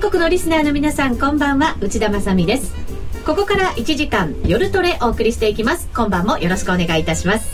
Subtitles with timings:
[0.00, 1.76] 全国のリスナーの皆さんこんばんは。
[1.78, 2.74] 内田まさです。
[3.26, 5.90] ここから1時間夜トレお送りしていきます。
[5.94, 7.50] 今晩もよろしくお願いいたします。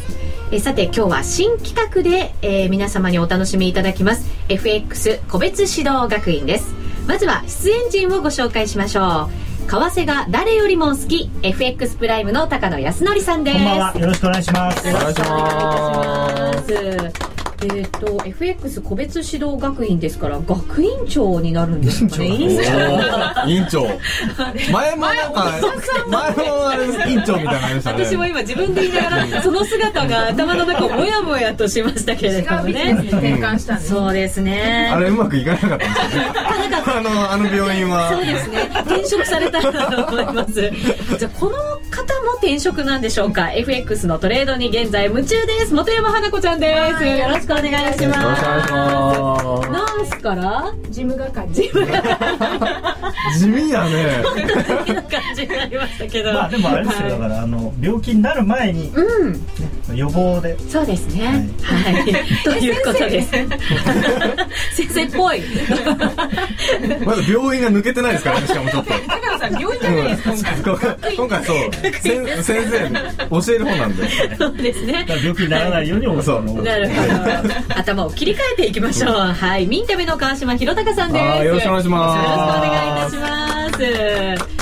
[0.52, 4.30] えさて今日は新企画で、えー、皆様にお楽しみいただきます。
[4.48, 6.72] FX 個別指導学院です。
[7.08, 9.28] まずは出演陣をご紹介しましょ
[9.66, 9.68] う。
[9.68, 11.28] 為替が誰よりも好き。
[11.42, 13.56] FX プライムの高野康則さんです。
[13.56, 13.98] こんばんは。
[13.98, 14.86] よろしくお願いします。
[14.86, 15.30] よろしくお願いいたし
[17.18, 17.35] ます
[17.74, 22.26] えっ、ー、と FX 個別指導学院ですから学院長になるんですかね？
[22.36, 23.46] 院長。
[23.46, 23.86] 院長
[24.72, 25.52] 前もなんか
[26.08, 28.04] 前もあれ院長みたいな感じでしたね。
[28.04, 32.96] 私も今自分で言いながらその姿が頭の中もやもやとしましたけれどもね。
[33.08, 33.90] 転換したんです。
[33.90, 34.90] そうですね。
[34.92, 36.22] あれうまくいかなかったんですよ。
[36.22, 36.30] ね
[36.96, 38.10] あのあの病院は。
[38.12, 38.70] そうですね。
[38.86, 39.68] 転職されたと
[40.06, 40.70] 思います。
[41.18, 45.74] じゃあこの方も転職なんでしょうか？FX のトレードに現在夢中です。
[45.74, 47.04] 本山花子ちゃんです。
[47.04, 48.04] よろしくお願いします。
[48.04, 49.70] よろしくお願いします。
[49.70, 50.74] なんすから？
[50.90, 51.52] 事務係。
[51.52, 52.96] 事務係
[53.38, 54.22] 地味やね。
[54.94, 56.32] な感じになりましたけど。
[56.32, 59.32] まあでもあれですよ、はい、だからあの病気になる前に、うん。
[59.32, 59.38] ね、
[59.94, 60.58] 予防で。
[60.68, 61.48] そうですね。
[61.62, 62.04] はい、はい、
[62.44, 63.30] ということです。
[64.74, 65.04] 先生。
[65.06, 65.42] っぽい。
[67.04, 68.92] まだ病院が抜けてないですからねしかもちょっと。
[69.06, 71.44] 高野さん病院じゃないですか、うん、今回。
[71.44, 71.56] そう
[72.02, 72.54] 先生
[73.30, 74.36] 教える方なんで。
[74.36, 75.04] そうですね。
[75.08, 76.62] 病気にならないようにそう。
[76.62, 77.35] なるほど
[77.76, 79.12] 頭を切り替えていきましょう。
[79.12, 79.66] はい。
[79.66, 81.44] ミンタメの川島博隆さんです。
[81.44, 82.16] よろしくお願いします。
[82.16, 84.56] よろしくお願いいたします。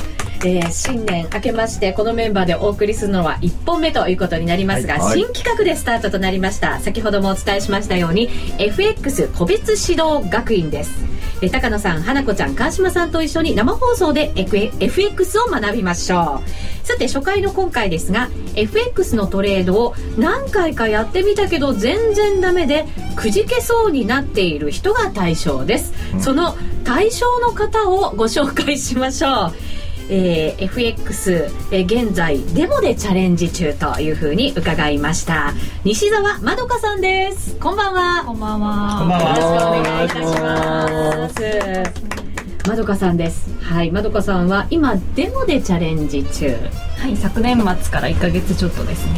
[0.47, 6.81] えー、新年明けましてこのメンバーでお送りするのは1本目ということになりますが、はい、新企画でスタートとなりました。
[6.81, 11.14] 先ほどもお伝えしましたように FX 個別指導学院です
[11.45, 16.87] え高野さん花子ちゃん川島さんと一緒に生放送で FX を学びましょう。
[16.87, 22.87] さて初回の今回ですが FX のトレードを何回かやってみたけど全然ダメで
[23.17, 35.55] くじけそうになっている人が対象です、うん、その対象の方をご紹介しましょうえー、FX、えー、現在デモでチャレンジ中というふうに伺いました。
[35.85, 37.57] 西澤まどかさんです。
[37.57, 38.25] こんばんは。
[38.27, 38.97] こんばんは。
[38.99, 39.29] こんばんは。
[39.31, 42.69] よろしくお願いいたします。
[42.69, 43.49] まどかさんです。
[43.63, 46.57] はいまどかさんは今デモでチャレンジ中。
[46.99, 49.13] はい昨年末から1か月ちょっとですね。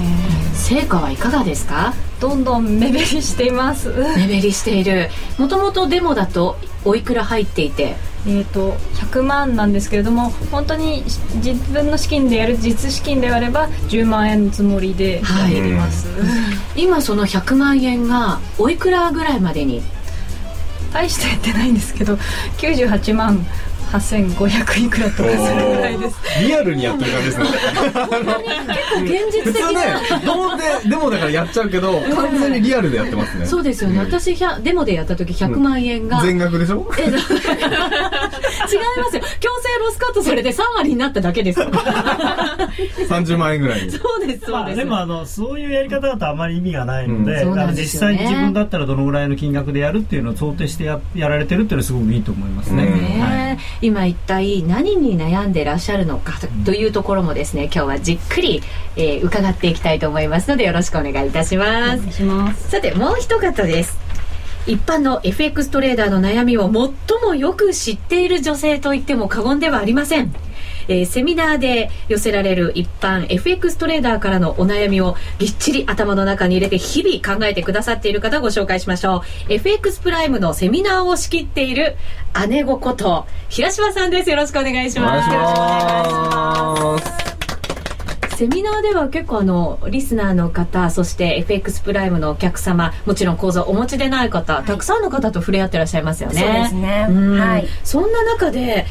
[0.55, 1.95] 成果はいかがですか？
[2.21, 3.91] どんどん目減りしています。
[4.17, 5.11] 目減りしている。
[5.39, 7.97] もともとデモだとおいくら入っていて
[8.29, 11.05] えーと、100万なんですけれども本当に
[11.37, 16.27] 自分の資金でやる実資金であれば10万円のつもりでやります、は
[16.75, 19.81] い、今その100万円がおいくらぐらいまでに？
[20.93, 22.15] 大してやってないんですけど
[22.59, 23.45] 98万
[23.91, 26.17] 8500いくらとかするぐらいです。
[26.41, 27.47] リアルにやってる感じですね。
[27.47, 29.99] 結構現実的な。
[30.01, 33.47] 普通ねどうでデモだからやっちゃうけど完全にリアルでやってますね。
[33.47, 36.87] そうですよね、私デモでやった時100万円が、全額でしょ？
[36.99, 37.21] 違いま
[39.11, 39.23] すよ。
[39.41, 41.61] 強制ロスカットされて3割になっただけです。
[41.61, 47.45] 30万円ぐらいそうですそうです、でもあのそういうやり方だとあまり意味がないので,、
[47.75, 52.87] 実際に自分だったらどのぐらいの金額でやるっていうのを想定してややられてるっていうのはすごくいいと思いますね、
[53.21, 58.61] はい今一体何に悩んでらっしゃるのかというところもですね今日はじっくり、
[58.97, 62.11] えー、伺っていきたいと思いますのでよろしくお願いいたします。
[62.69, 63.97] さてもう一方です
[64.67, 66.73] 一般の FX トレーダーの悩みを最
[67.23, 70.35] もよく知っている女性と言っても過言ではありません。
[70.89, 79.53] えー、セミナーで寄せられる一般 FX トレーダーからのお悩みをぎっちり頭の中に入れて日々考えてくださっている方をご紹介しましょう。
[79.53, 81.97] FX プライムのセミナーを仕切っている
[82.49, 84.31] 姉子こと平島さんです。
[84.31, 85.31] よろしくお願いします。
[85.33, 87.27] よろしくお願いします。
[88.37, 96.41] セミナーでは結構あのリスナーの方そして FX プライムのお客様もちろん講座お持ちでない方、はい、たくさんの方と触れ合ってらっしゃいますよね。
[96.43, 97.07] そうですね、
[97.41, 98.85] はい、そんな中で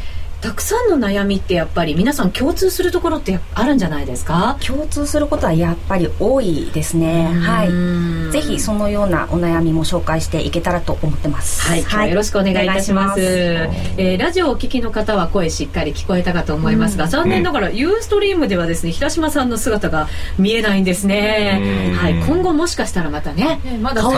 [0.45, 4.57] たくさんの悩みってやっぱり皆さん共通するところってあるんじゃないですか？
[4.63, 7.33] 共通することはやっぱり多いですね。
[7.33, 8.31] はい。
[8.31, 11.63] ぜひそのようなお悩みも紹介していけたらと思ってます。
[11.63, 13.21] はい、はい、よろしくお願いいたします。
[13.21, 21.95] えー、ラジオをお聞きの方は声しっかり聞こえたかと思いますが残念ながらユーストリームではですね平島さんの姿が見えないんですね。
[21.99, 22.13] はい。
[22.19, 24.13] 今後もしかしたらまたねまだ多分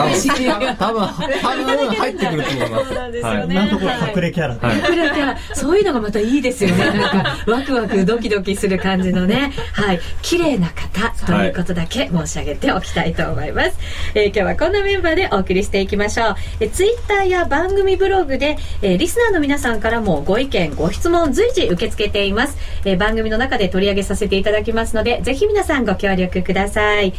[0.76, 2.88] 多分入ってくると思います。
[2.88, 5.38] そうなんですよね、はい、ところ隠れキャラ、はい、隠れキャラ。
[5.54, 6.84] そういうのがまたいいですよね。
[6.98, 9.52] なんかワクワクドキドキする感じのね。
[9.72, 10.00] はい。
[10.22, 10.88] 綺麗な方。
[11.28, 13.74] ということだけ申し上げておきたいと思います、はい、
[14.14, 16.36] えー、今日はこんなメンバーでお送りしていきましょう。
[16.60, 27.12] えツイッターや番組ブログで、えー、リスナーの皆さんからもご意見ご質問随時受け付けています、えー、番組の中で取り上げさせていただきますのでぜひ皆さんご協力ください。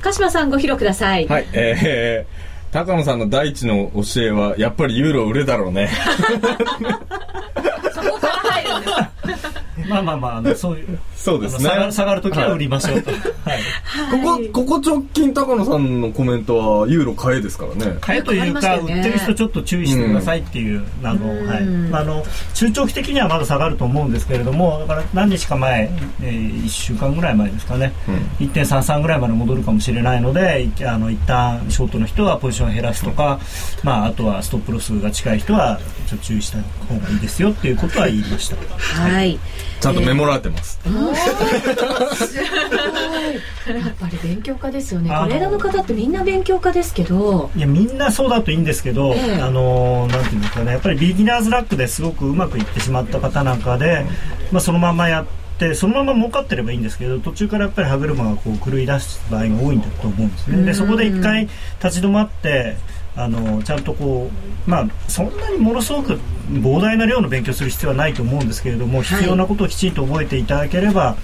[0.00, 1.26] 鹿島さんご披露ください。
[1.26, 1.46] はい。
[1.52, 5.88] えー高野さんの第一の教えはやっぱりユーロ売れだろうね。
[7.92, 8.82] そこから入るん
[9.34, 9.47] です
[9.88, 11.64] まあまあまああのそういうそうですね。
[11.68, 13.20] 下がる下がる時は売りましょうと、はい。
[14.10, 17.96] ここここ直近高野さんのコメントはユーロ買えですからね？
[18.00, 21.58] 買えというか、売ってる人ちょっと注意してくださいっていう、あの、はい。
[21.92, 25.90] あの、中長期的にはまだ下がると思うんですけれども、だから何日か前、
[26.22, 27.92] えー、1週間ぐらい前ですかね、
[28.40, 33.40] うん、1.33ぐらいまで戻るかもしれないので、あの、一旦ショートの人はポジションを減らすとか、
[33.82, 38.56] まあ、あとはストップロスが近い人は、ちょっと注意した方がいいですよっていうことは言いました。
[38.78, 39.38] はい。
[39.80, 40.80] ちゃんとメモられてます。
[40.84, 41.06] えー、
[43.78, 45.08] やっぱり勉強家ですよね。
[45.08, 47.50] トレーダーの方ってみんな勉強家ですけど。
[47.54, 54.04] いや、みんなそうだといいんですけど、えー、あの、なんていうんですかね、やっぱりビギナーズラックですごくうまくいってしまった方なんかで、
[54.50, 55.26] まあ、そのままやっ
[55.58, 61.48] て、そのまま儲かってればいいんですけど途中からやっぱり歯車がこう狂い出す場合が多いんだと思うんですねでそこで一回
[61.82, 62.76] 立ち止まって
[63.18, 64.30] あのちゃんとこ
[64.66, 66.20] う、まあ、そんなにものすごく
[66.52, 71.16] 膨大な量の勉強する必要はないと思うんですけれども、必要なことをきちんと覚えていただければ、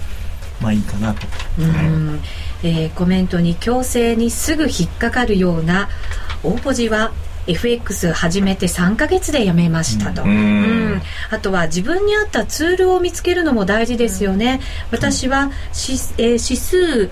[0.61, 1.25] まあいいかなと。
[1.57, 2.19] うん。
[2.63, 5.87] えー、コメントに強制にすぐ引っかかるような
[6.43, 7.13] 大ポジは
[7.47, 14.61] FX 始めて3か月でやめましたと、うん、あとは自分に合ったツールを見つけるのも大事ですよね、
[14.91, 17.07] 私はし、えー、指数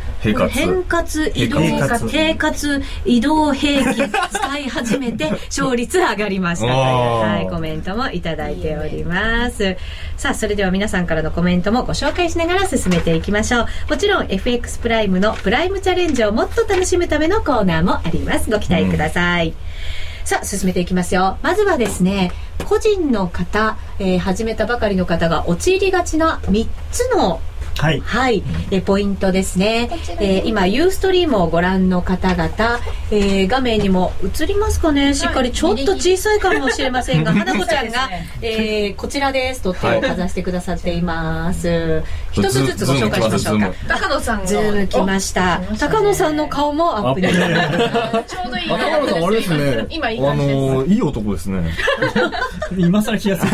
[0.50, 9.78] 変割移動平滑移動平均使い始めて 勝率上がりましたという、はい、コメントもいただいております。
[10.18, 13.68] さあそれでは皆さんからのコメントもご紹介しながら進めていきましょう。
[13.90, 18.50] もちろん FX プライムのプライムチャレンジをもっと楽しむためのコーナーもあります。
[18.50, 19.54] ご期待ください、うん
[20.26, 21.38] さあ、進めていきますよ。
[21.42, 22.32] まずはですね、
[22.70, 27.42] 個人の方、えー、始めたばかりの方が陥りがちな3つの
[27.78, 29.90] はい、はい、えポイントですね、
[30.20, 32.80] えー、今ユーストリームをご覧の方々、
[33.12, 35.14] えー、画面にも映りますかね。
[35.14, 38.10] しっかりちょっと小さいかもしれませんが、花子ちゃんが、
[38.42, 39.62] えー、こちらです。
[39.62, 43.72] と手をかざしてくださっています、一つずつご紹介しましょうか。
[43.88, 45.62] 高野さんズームきました。
[45.80, 49.86] 高野さんの顔もアップでちょうどいい高野さんあれですね。
[49.90, 51.72] 今いいあのいい男ですね。
[52.78, 53.52] 今更気がする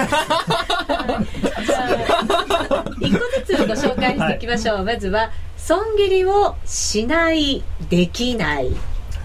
[3.00, 8.76] 一個ずつご紹介していきましょう、はい、まずは損切りをしないできない、はい、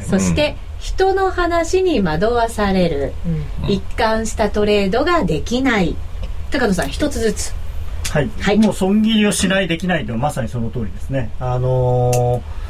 [0.04, 3.12] そして、人の話に惑わされる、
[3.64, 5.96] うん、一貫したトレードができない。
[6.50, 7.54] 高野さん一つずつ。
[8.10, 11.30] はい、はい、もう損切りをしないできないというのはまさにその通りですね。
[11.40, 12.63] あのー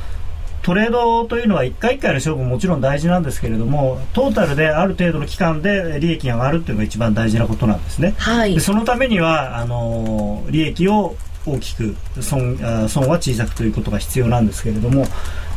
[0.65, 8.15] トレードというのは1回1回の勝負ももちろん大事なんですけれどもトータルである程度の期間で利益が上がるというのが一番大事なことなんですね。
[8.17, 11.17] はい、でそのためにはあの利益を
[11.47, 12.57] 大きく損
[12.89, 15.07] 損は小さくということが必要なんですけれども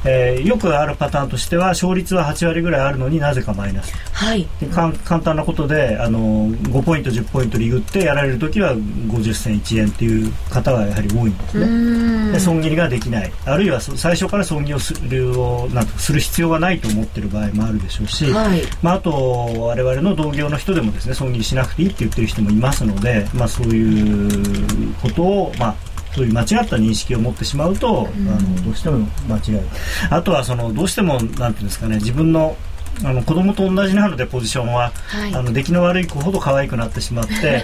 [0.05, 12.31] えー、よくあるパターンとしては勝率は8割ぐらいあるのになぜかマイナス、はい、で簡単なことであの5ポイント10ポイントリグってやられる時は50銭1円っていう方がやはり多いんですね。
[12.31, 13.31] で損切りができない。
[13.45, 25.75] あるいは最初から損切りをするをなんする必要がないと思ってる場合もあるでしょうし、はい、まあ、あと我々の同業の人でもですね損切りしなくていいって言ってる人もいますので、まあ、そういうことを、まあ
[26.17, 29.61] そういう間違った認識を持ってしまうと、うん、あのどうしても間違える
[30.09, 32.57] あとはそのどうしてもなんていうんですかね自分の
[33.05, 37.63] あの子供と同じなのでポジションは、はい、あの出来の悪い子ほど可愛くなってしまって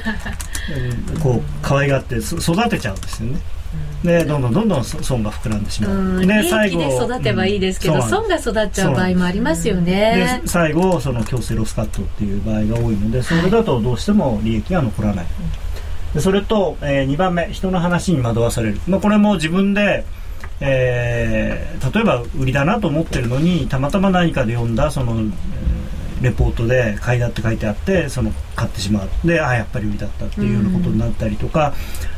[1.20, 3.40] こう可愛がって育てちゃうんですよね。
[4.04, 6.24] でどんどんどんどん損が膨らんでしまう。
[6.24, 10.40] で最後で育てばいいですけど、うん、損が育っちゃう場合もありますよね。
[10.44, 15.26] で最後その強制ロスカットっていう場合が多いのでそれだとどうしても利益が残らない。
[16.14, 20.06] でそれと、えー、2番目人の話に惑わされる、まあ、これも自分で、
[20.62, 25.32] えー、例えば売りだなと思ってるのにたまたま何かで読んだその、
[26.24, 29.28] レポートで買いだって書いてあってその買ってしまう。
[29.28, 31.74] であやっぱり売りだったっていうようなことになったりとか、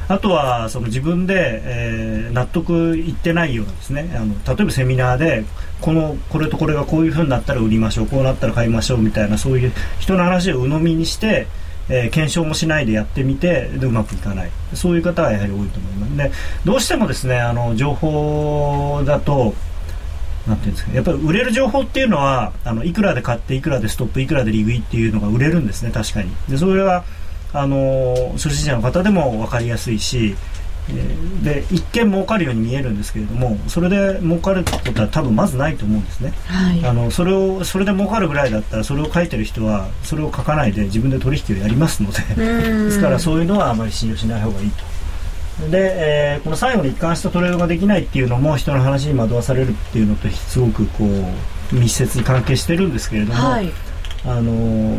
[0.07, 4.13] あとはその自分で、えー、納得いってないようなですね。
[4.15, 5.43] あの例えばセミナーで
[5.81, 11.47] このこれとこれがこういうふうになったら売りましょうこうなったら買いましょうみたいなそういう人の話を鵜呑みにして
[11.89, 14.51] えー、検証もしないでやってみてでうまくいかない。
[14.73, 16.17] そういう方はやはり多いと思います。
[16.17, 16.31] で
[16.65, 19.53] どうしてもですねあの情報だと
[20.47, 26.31] なんていうんですかやっぱり売れる情報っていうのはあのいくらで買っていくらでストップいくらで利食いっていうのが売れるんですね確かに。
[26.49, 27.03] でそれは
[27.53, 30.35] あの初心者の方でも分かりやすいし
[31.43, 44.95] で一見儲かるように見えるんですけれどもそれで儲かることは多分まずないと思うんですね、はい、あのそれをそれで儲かるぐらいだったらそれを書いてる人はそれを書かないで自分で取引をやりますのでですからそういうのはあまり信用しない方がいいと。
[45.69, 45.93] で、
[46.35, 51.05] えー、この最後に一貫したトレードができないっていうのも人の話に惑わされるっていうのとすごくこ
[51.71, 53.71] う密接に関係してるんですけれども、はい、
[54.25, 54.97] あの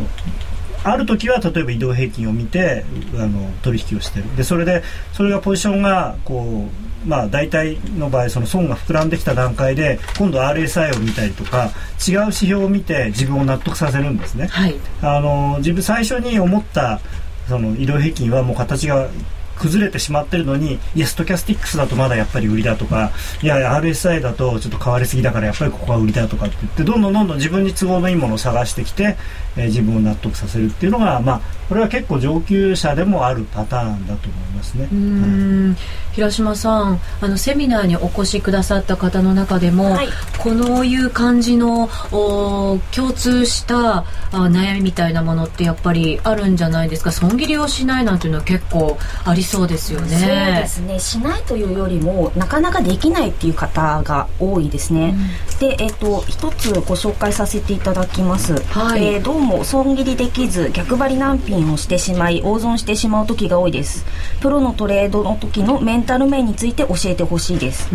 [0.83, 6.67] ある時は例えば移動平均を見てあの取引をしてるでそれでそれがポジションがこ
[7.05, 11.71] う、まあ、大体の場合その損が膨らんできた段階で今度 RSI を見たりとか
[12.07, 14.47] 違う指標を見て自分を納得させるんですね。
[14.47, 16.99] はい、あの自分最初に思った
[17.47, 19.09] その移動平均はもう形が
[19.57, 29.17] 崩れてしまってるのにいやストキャスティックスだとまだやっぱり売りだとかいや RSI だとちょっと買われすぎだからやっぱりここは売りだとかって言ってどんどんどんどん自分に都合のいいものを探してきて、
[29.57, 34.87] えー、自分を納得させるっていうのがまあこれは結構上級者でもあるパターンだと思いますね。
[34.91, 35.77] うん
[36.13, 40.07] 平島さんあのセミナーにお越しくださった方の中でも、はい、
[40.39, 47.11] このいう感じのお共通したあ悩みみたいなものってやっぱりあるんじゃないですか？
[47.11, 50.17] 損切りをしないなんていうのは結構ありそうですよね。
[50.17, 55.13] そうですねしないというよりもなかなかできないっていう方が多いですね。
[55.51, 58.53] うん、で、えっ、ー、と一つご紹介させていただきます。
[58.69, 64.05] はい、えー、どうも損切りできず逆張り難品をしてしまい大損してしまう時が多いです。
[64.41, 67.89] プロのトレードの時のメンタル面について教えてほしいです。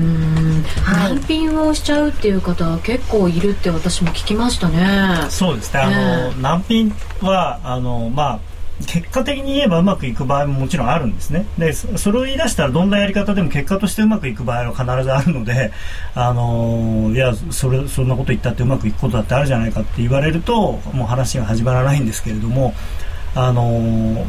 [0.84, 5.26] はい、難品をしちゃうっていう方結構いるって私も聞きましたね。
[5.28, 5.80] そうですね。
[5.80, 8.51] あの、難品はあのまあ
[8.86, 11.46] 結果的に言えばうまくいく場合ももちろんあるんですね。
[11.58, 15.72] で、それを言い出したらどんなやり方でも結果としてうまくいく場合は必ずあるので、
[16.14, 22.74] あのいや、それ、そんなこと言ったってうまくいくことだってあるじゃないかって言われると、もう話が始まらないんですけれども、
[23.34, 24.26] あの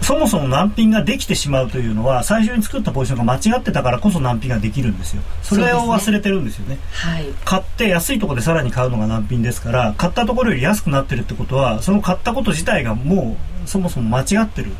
[0.00, 5.22] そもそも難品ができてしまうというのは最初に作ったポジションが間違ってたからこそ難品ができるんですよ。
[5.42, 14.72] それを忘れてるんですよね、ね、はい、買って安いところでさらに買うのが難品ですから買ったところより安くなってるってことはその買ったこと自体がもうそもそも間違ってる。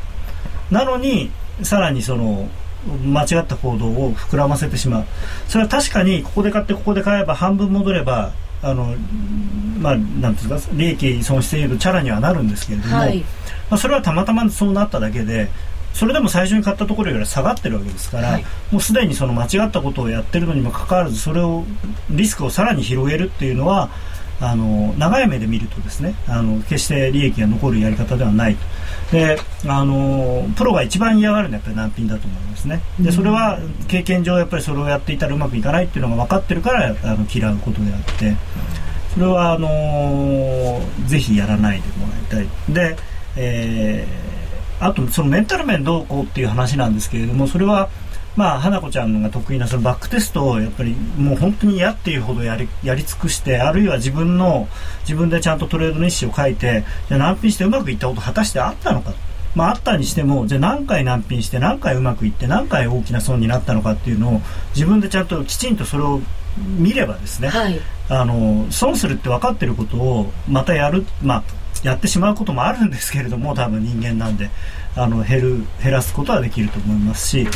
[0.70, 1.30] なのに
[1.62, 2.48] さらにその
[3.04, 5.04] 間違った行動を膨らませてしまう。
[5.48, 8.32] それは確かにここで買ってここで買えば半分戻れば
[8.62, 8.94] あの
[9.80, 13.18] まあなんていうか利益損失でいうとチャラにはなるんですけれども、はい。
[13.70, 15.48] まあ、それはたまたまそうなっただけで
[15.94, 21.64] それでも最初に買ったところより下がってるわけですから、はい、もうすでにその間違ったことをやってるのにもかかわらずそれを
[22.10, 23.90] リスクをさらに広げるっていうのは
[24.42, 28.56] あの長い目で見るとですねあの決して利益が残るやり方ではない
[29.12, 32.80] であのプロが一番嫌がるのはやっぱり難品だと思いますね。
[33.00, 38.36] でそれは経験上やっぱりそれをやっていたらうまくいかないっていうのが分かってるからあの嫌うことであって。
[39.14, 42.74] それはあのぜひやらないでもらいたい。
[42.74, 42.96] で
[43.36, 47.88] えー、あとそのメンタル面どうこうっていう話なんですけれどもそれは
[48.36, 54.68] まあ花子ちゃんが得意なそのバックテストをやっぱりもう本当に嫌っていうほどやりやり尽くしてあるいは自分の
[55.00, 59.12] 自分でちゃんとトレードの意思を書いてじゃあ難品してうまくいったこと果たしてあったのか。
[59.54, 64.40] まあ、あったにしてもじゃあ何回難品して何回うまくいって何回大きな損になったのかっていうのを
[64.74, 66.22] 自分でちゃんときちんとそれを
[66.78, 71.44] 見ればですね、はい、あの損するって分かってることをまたやる、まあ、
[71.82, 74.50] やってしまうこともあるんですけれども多分人間なんで
[74.96, 77.46] あの減る減らすことはできると思いますし、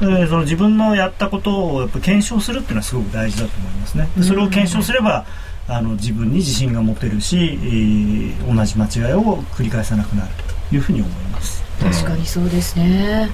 [0.00, 4.08] うん、その自分のやったことをやっぱ検証するっていうのはすごく大事だと思いますね。
[4.22, 5.26] それを検証すれば
[5.68, 10.30] あの自分に自信が持てるし、えー、同じ間違いを繰り返さなくなる
[10.70, 11.62] というふうに思います。
[11.80, 13.30] 確かにそうですね。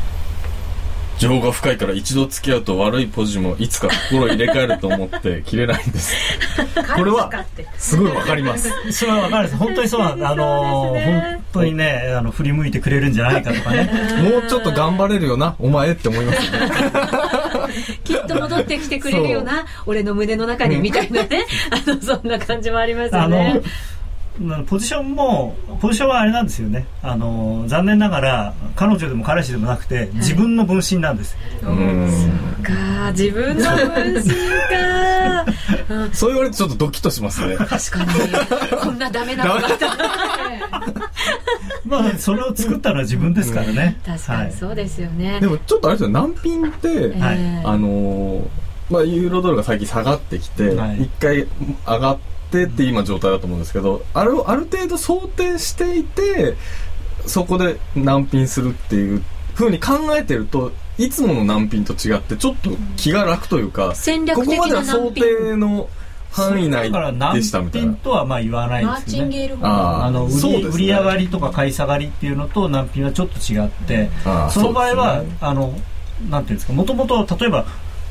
[1.19, 6.15] 情が深いから一度付き合うと悪いポジもいつか心入れ替えると思って 切れないんです。
[6.97, 7.31] これは
[7.77, 8.71] すごいわかります。
[8.93, 9.49] それはわかる。
[9.49, 13.91] 本当にそうなん あの本当にねあの振り向いてくれるんじゃないかとかね。
[14.31, 16.59] もうちょっと頑張れるよなお前って思いますね。
[18.05, 23.61] きっと戻ってきてくれるよな俺の胸の中にみたいなね、あのそんな感じもありますよね
[24.67, 26.87] ポジションもポジションはあれなんですよね。
[27.03, 33.11] あの残念ながら彼女でも彼氏でもなくて自分の分身なんです、はい、そうか。
[33.13, 35.45] 自分の分身か。
[36.13, 37.57] そう言われてちょっとドキッとしますね。
[37.57, 38.81] 確かに。
[38.81, 39.89] こんなダメなのだった
[41.85, 48.47] まあそれを作ったのは自分ですからね、確かにそうですよね、はい、でもちょっとあれですよ難品って、えー、あの
[48.91, 51.47] まあ、ユーロドルが最近下がってきて、一、はい、回
[51.87, 56.57] 上がってってって今状態だと思うんですけどあれをある程度想定していて
[57.27, 59.23] そこで難品するっていう
[59.55, 65.89] ふうに考えてるといつもの難品と違ってちょっと気が楽というか、戦略的なここまでは想定の
[66.33, 66.91] 範囲内
[67.35, 67.95] でしたみたいな。
[67.95, 69.55] とはまあ言わないですよね。
[69.63, 74.11] あの売り、ね、売り上がりとか買い下がりっていうのと難品はちょっと違って、
[74.51, 75.73] その場合は、ね、あの
[76.29, 77.65] なんていうんですかもともと例えば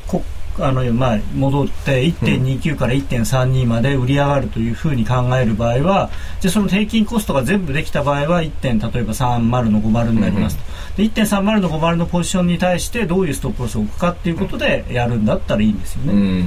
[0.06, 0.22] こ
[0.60, 6.10] あのまあ、戻って1.29から1.32まで売り上がるというふうに考える場合は
[6.40, 10.62] じゃその平均コストが全部できた場合は1点例えば30の50になりますと、
[10.96, 16.44] で1.30の50のポジションに対してどういうストップロスを置くかっていうことでやるんだったらいいんですよね。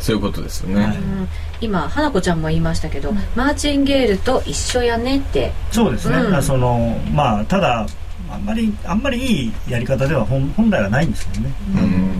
[0.00, 0.96] そういうことですよね、はい、
[1.60, 5.52] 今花子ちゃんも言いましたけど、うん、マーチンゲールと一緒やねって。
[5.72, 7.86] そうですね、うん、そのまあただ
[8.30, 12.17] あんまりあんまりいいやり方では本本来はないんですけどね、うん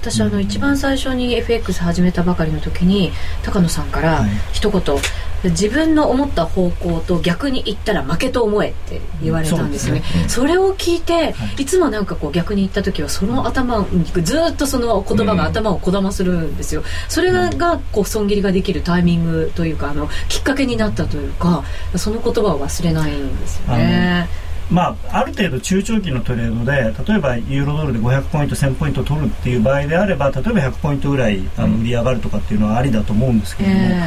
[0.00, 5.04] 私あの一番最初に FX 始めたばかりの時に高野さんから一言、はい
[5.42, 10.28] 自分の思った方向と逆に言ったら負けと思えって言われたんですよね、そね。
[10.28, 16.82] それを聞いて、はい、いつもなんかこう逆に言った時はその頭にずっとその言葉が頭をこだまするんですよ。
[17.08, 21.64] それががこう損切りができるタイミングというかあのきっかけになったというか
[21.96, 24.28] その言葉を忘れないんですよね。
[24.70, 34.00] まあ、ある程度中長期のトレードで例えばユーロドルで500ポイント1000ポイント取るっていう場合であれば例えば100ポイントぐらいあの売り上がるとかっていうのはありだと思うんですけども、え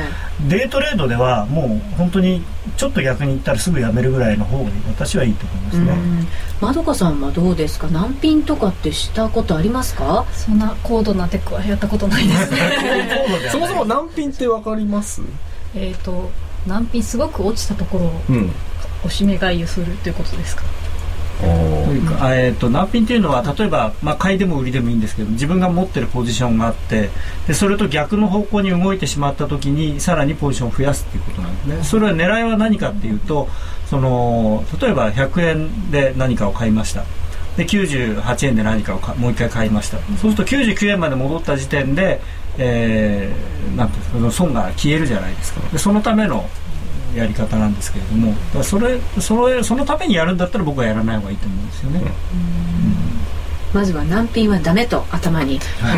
[0.43, 2.41] ー、デイトレードではもう本当に
[2.77, 6.27] ちょっと逆に言ったらすぐやめるぐらいの方が私はいいと思いますね。
[6.61, 7.87] まどかさんはどうですか？
[7.89, 10.25] 難品とかってしたことありますか？
[10.31, 12.51] そんな高度なテックはやったことないです。
[12.51, 15.21] ねそもそも難品って分かります？
[15.75, 16.29] えっ、と
[16.65, 18.51] 難品すごく落ちたところうん
[19.05, 20.63] おしめ買いをするということですか？
[21.39, 21.47] と
[21.91, 27.09] いうか、えーと、難品というのは例えば、まあ、買いでも売りでもいいんですけど自分が持ってるポジションがあって
[27.47, 31.83] でそれと逆の方向に動いてしまった時にさらにポジションを増やすということなんですね。
[31.83, 33.49] それは狙いは何かっていうと
[33.87, 37.03] その例えば100円で何かを買いました。
[37.57, 39.97] で98円で何かをもう一回買いました。
[39.97, 42.21] そうすると99円まで戻った時点で、
[42.57, 45.61] えー、なんていうか損が消えるじゃないですか。
[45.69, 46.49] でそのための
[47.15, 52.01] やり方なんですけれどもそれそれそのためにやるんだったら僕はやらない方がいいと思うんですよね。
[53.73, 55.97] まずは難品はダメと頭に、は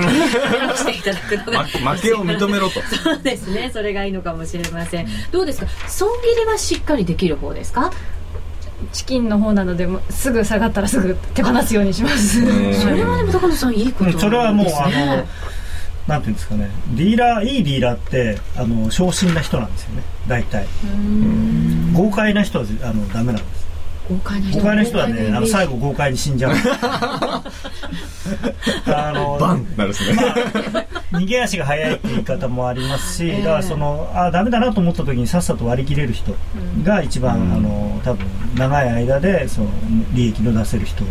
[0.73, 2.81] い、していただくのが負けを認めろと。
[3.03, 3.69] そうですね。
[3.73, 5.07] それがいいのかもしれません。
[5.31, 5.67] どうですか？
[5.87, 7.91] 損切りはしっかりできる方ですか？
[8.93, 12.39] チキンの方なのですぐ下がったらすぐ手放すようにします。
[12.81, 15.25] それはでも高野さんいいこと、ね、それはもうあの
[16.07, 20.65] なんていうんですかねディーラーいいディーラーってあの昇進な人なんですよね大体。
[21.93, 23.65] 豪快な人はあのダメなんです。
[24.09, 24.59] 豪快な人。
[24.59, 26.53] 豪快な人はねあの最後豪快に死んじゃう。
[28.87, 36.35] あのバンなるですね、まあ、逃げ足が速いって言い方もありますし、だからそのあダメだなと思った時にさっさと割り切れる人
[36.83, 39.69] が一番、あの多分長い間でその
[40.13, 41.03] 利益の出せる人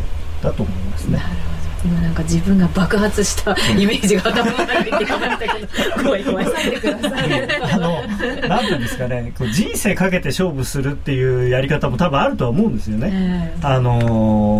[0.42, 1.18] だと思いますね。
[1.18, 1.53] なるほど
[1.84, 8.02] 今なんか自分が爆発したイメージが頭の中に出てきましたけど怖い怖いてくださいあの
[8.48, 13.92] なんていうんですかねこう人生かけて勝負するっていうやり方も多分あるとは思うんですよね、えー、あの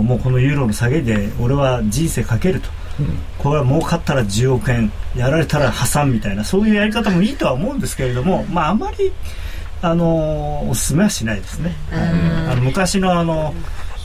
[0.03, 2.69] もうこのユーロの下げで俺は人生かけると、
[3.01, 3.07] うん、
[3.39, 9.13] これは儲かったら10億円やられたら破産みたいなそういうやり方もいいとは思うんですけれども、まああまり
[9.81, 13.55] あのおすすめはしないですね、あの昔のあの、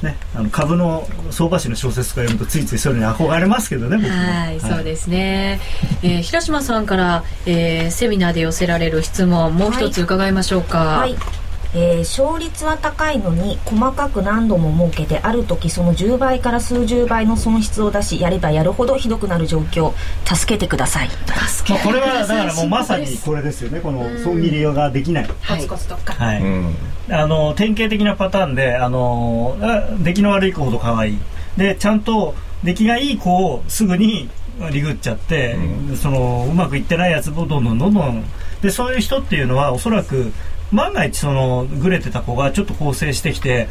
[0.03, 5.59] ね、あの株の相場師の小説とか読むとついついそういうのに憧れますけどねはい、そうですね、
[6.01, 19.93] えー、平島さんから、えー、セミナーで寄せられる質問もう一つ伺いましょうか、はい、はいえー、勝率は高いのに細かく何度も設けてある時その10倍から数十倍の損失を出しやればやるほどひどくなる状況。
[20.25, 21.09] 助けてください。
[21.69, 23.79] まあ、これはだからもうまさにこれですよね。
[23.79, 25.27] この損切りができない。
[25.27, 26.13] コツコツとか。
[26.13, 26.41] はい、
[27.11, 29.57] あの典型的なパターンであの
[29.99, 31.17] 出来の悪い子ほど可愛い。
[31.57, 34.29] でちゃんと出来がいい子をすぐに
[34.71, 35.53] リグっちゃって、
[35.89, 38.23] うん、そのうまくいってないやつもどんどんどんどん。
[38.61, 40.33] でそういう人っていうのはおそらく
[40.71, 43.67] 万が一そのグレてた子がちょっと構成してきて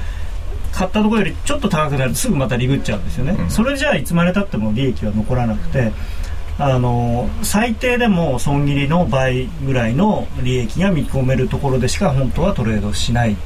[0.73, 5.93] 買ったところよりちょっと高くなるとすぐまたリグっちゃうんですよね、うん、それじゃあいつまでたっても利益は残らなくて
[6.59, 13.37] あの最低でも損切りの倍ぐらいの利益が見込めるところでしか本当はトレードしない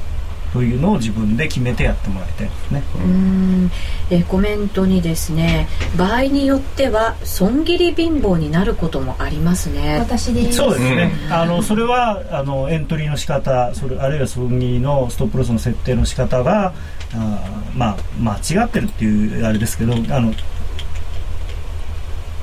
[0.53, 2.83] というのを自分で決めてやってもらいたいですね。
[2.95, 3.71] うん
[4.11, 9.97] えコメントにですね場合によっては損切り貧乏になることもありますね。
[9.99, 11.11] 私でそうですね。
[11.31, 16.73] あのそれはあのエントリーの仕方それあるいは損切りのストップロスの設定の仕方が
[17.15, 20.33] あまあ間違ってるっていうあれですけどあの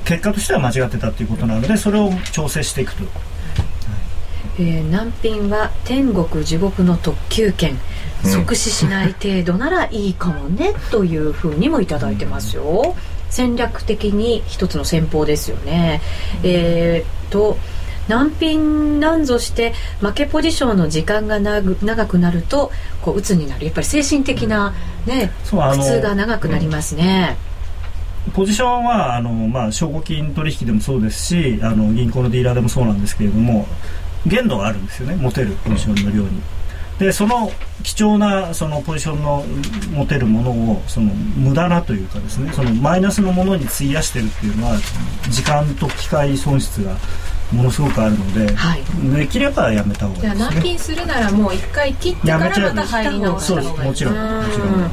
[0.05, 3.05] 結果としては間違ってたということなのでそれを調整していくと。
[4.59, 7.79] えー、難品は天国地獄の特急券
[8.25, 12.95] 即死しない程度ならいいかもね、というふうにも頂いてますよ。
[13.31, 16.03] 戦略的に一つの戦法ですよね、
[16.43, 17.57] えー、っと
[18.09, 23.67] 難品なんぞして負けポジションの時間が長くなるとこう鬱になる。
[23.67, 24.75] やっぱり精神的な
[25.07, 27.37] ね、苦痛が長くなりますね、
[28.35, 33.67] ポジションはあの、まあ、証拠金取引でもそうですしあの銀行のディーラーでもそうなんですけれども
[34.27, 35.17] 限度があるんですよね。
[35.17, 36.43] 持てるポジションの量に。
[37.01, 37.51] でその
[37.83, 39.43] 貴重なそのポジションの
[39.91, 44.77] 持てるものをその無駄なというかですねそのマイナスのものに費やしてるっていうのは
[45.31, 46.95] 時間と機械損失が
[47.53, 48.83] ものすごくあるので、はい、
[49.17, 54.91] できればやめた方がいいです、ね、難品するならもう一回切ってからまた入り直した方がいいもちろんもちろん。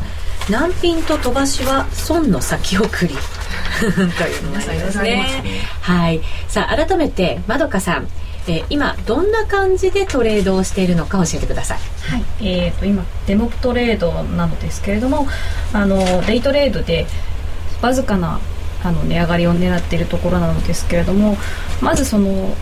[0.50, 3.14] 難品と飛ばしは損の先送り。
[3.78, 5.44] というのがありますね。
[5.82, 6.22] はい。
[6.48, 8.08] さあ改めてまどかさん
[8.48, 11.80] えー、今どんな感じでトレードをしているのか教えてください。
[12.10, 15.28] はい、えーと、今デモトレードなのですけれども、
[15.74, 17.06] あのデイトレードで
[17.82, 18.40] わずかな
[18.84, 21.38] あの値上がりを狙っているところなのですけれども、
[21.82, 22.56] まずその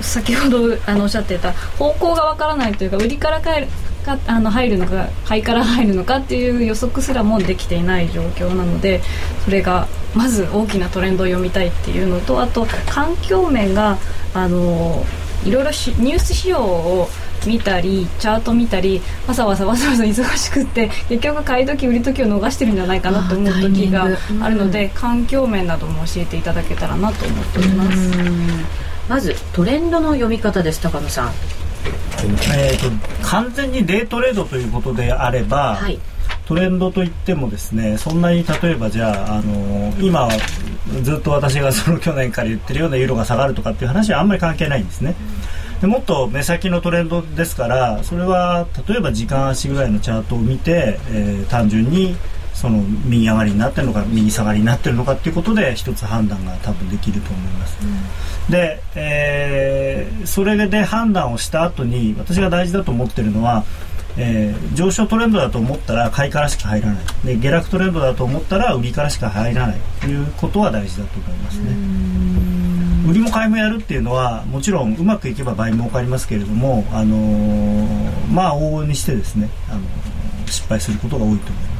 [0.00, 3.66] 先ほどあのおっしゃってた方向がわからないというか売りから帰る
[4.04, 9.00] かあの入るのか買いから入るのかっていう予測すらもできていない状況なので
[9.44, 13.98] それがまず大きなトレンドを読みたいっていうのとあと環境面が
[14.34, 15.04] あの
[15.44, 17.08] いろいろニュース仕様を
[17.46, 24.08] 見たりチャート見たりわざわざわざわざ忙しくって結局買い時売り時を逃してるんじゃないかなと思う時が
[24.40, 28.10] あるので、うん、環境面なども教えていただけたらなと思っております。
[29.08, 31.32] まずトレンドの読み方です高野さん。
[32.56, 35.98] えーと、完全にデイトレードということであれば、はい、
[36.46, 40.28] トレンドといってもですねそんなに例えばじゃあ、あのー、今
[41.02, 45.14] ずっと私がその去年から言ってるようなユーロが下がるとかっていう話はあんまり関係ないんですね。
[45.80, 52.16] でもっと目先のトレンドですからそれは例えば時間足ぐらいのチャートを見て、えー、単純に
[52.54, 63.64] その右上がりになってるのか右下がりになってるのかっていうことで一つ判断が多分できると思います、うん、で、えー、それで判断をした後に私が大事だと思ってるのは、
[64.16, 67.04] えー、上昇トレンドだと思ったら買いからしか入らない。
[67.24, 69.80] で下落トレンドだと思ったら売りからしか入らない。
[70.00, 71.76] ということは大事だと思いますね、
[73.08, 81.73] 売りも買いもやるっていうのはもちろんうまくいけば倍儲かりますけれども、あのー、まあ往々にしてですね、あのー、失敗することが多いと思います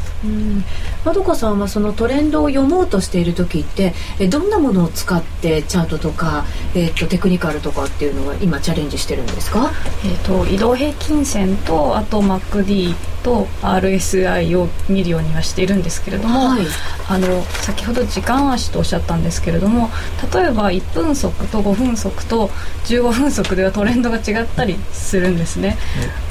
[1.04, 9.72] まどかさんはそのトレンドを読もうとしている時ってえどんなものを使ってチャートとか、えーと、テクニカルとかっていうのは今チャレンジしてるんですか、
[10.04, 16.66] えーと、移動平均線とあと MacD と RSI を見るようにはしているんですけれども、はい、
[17.08, 19.88] あの先ほど時間足とおっしゃったんですけれども
[20.32, 22.48] 例えば1分速と5分速と
[22.84, 25.78] 15分速ではトレンドが違ったりするんですね、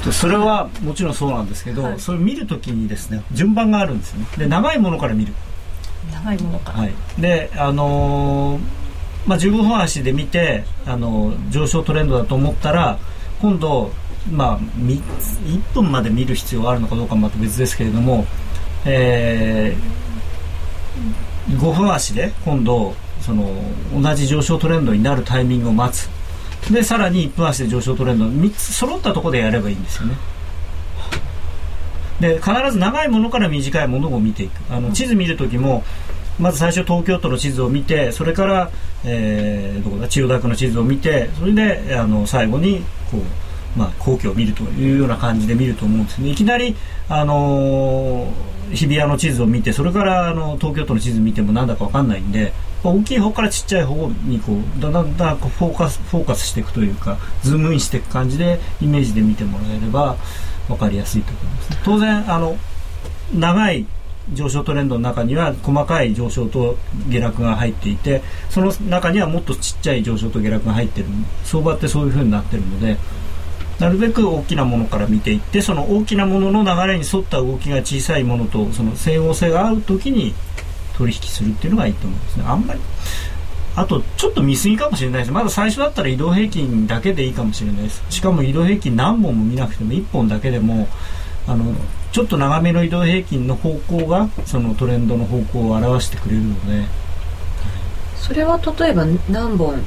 [0.00, 4.26] えっと、それはもちろんそうなんですけど、はい、それ見るときにですね順番があるんですね。
[4.38, 5.34] で長いものから見る。
[6.12, 8.60] 長いものから、はい、であのー、
[9.26, 12.98] まあ、15分足で見て、あのー、上昇トレンドだと思ったら
[13.40, 13.90] 今度
[14.30, 18.26] まあ、1分まで見る必要があるのかどうかまた別ですけれども、
[18.86, 23.54] えー、5分足で今度その
[23.94, 26.08] 同じ上昇トレンドになるタイミングを待つ。
[26.70, 30.16] でさらに1分足で上昇トレンド3つ揃ったところでやればいいんですよね。
[32.20, 34.52] で必ず長いものから短いものを見ていく。
[34.72, 35.84] あの地図見るときも
[36.38, 38.70] まず最初東京都の地図を見てそれから、
[39.04, 40.08] えー、どこだ？
[40.08, 43.20] 千代田区の地図を見てそれであの最後にこう
[43.76, 46.30] まあ、皇居を見るというような感じで見ると思うんですね。
[46.30, 46.76] いきなり、
[47.08, 60.16] あのー、日比谷の地図を見てそれからあの東京都の地図を見てもなんだか分かんないんで、大きい方からちっちゃい方にこうだんだんだんフォーカスフォーカスしていくというかズームインしていく感じでイメージで見てもらえれば
[60.68, 62.56] 分かりやすいと思います、当然あの
[63.34, 63.86] 長い
[64.32, 66.76] 上昇トレンドの中には細かい上昇と
[67.08, 71.06] 下落が入っていてその中にはもっとちっちゃい上昇と下落が入ってる。
[71.44, 72.96] 相場ってそういうふうになってるので
[73.80, 80.34] なるべく大きなものから見ていってその大きなものの流れに沿った動きが小さいものとその整合性が合う時に
[80.96, 82.44] 取引するっていうのがいいと思うんですね。
[82.46, 82.80] あんまり
[83.76, 85.32] あとちょっと見過ぎかもしれないです。
[85.32, 88.04] まだ最初だったら移動平均だけでいいかもしれないです。
[88.08, 90.86] しかも移動平均何本も見なくても1本だけでも
[91.48, 91.74] あの
[92.12, 96.86] ちょっと長めの移動平均の方向がそのトレンドの方向を表してくれるので。
[98.16, 99.82] それは例えば何本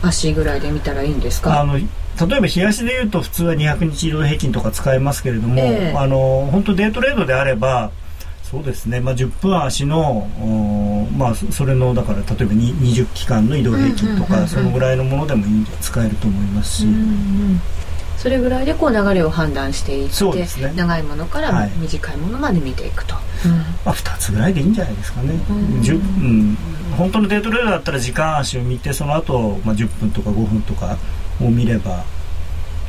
[0.00, 1.60] 足ぐらいで見たらいいんですか？
[1.60, 1.78] あの
[2.26, 7.90] 例えば東でいうと普通は200日移動平均とか使えますけれども、えー、あの本当デートレードであれば
[8.42, 10.26] そうですね、まあ、10分足の、
[11.16, 16.84] まあ、それのだから例えば20期間の移動平均とか、そのぐらいのものでもいい使えると思いますし。
[16.84, 17.60] うんうん
[18.20, 20.24] それぐらいでこう流れを判断していって、
[20.60, 26.56] ね、長いものから短いものまで見ていくと、はいうん、まあ、2つぐらいでいいんじゃないですかね、うん、うん、
[26.98, 30.98] 本当のデートレーダーだったら時間足を見てその後、まあ10分とか5分とか
[31.40, 32.04] を見れば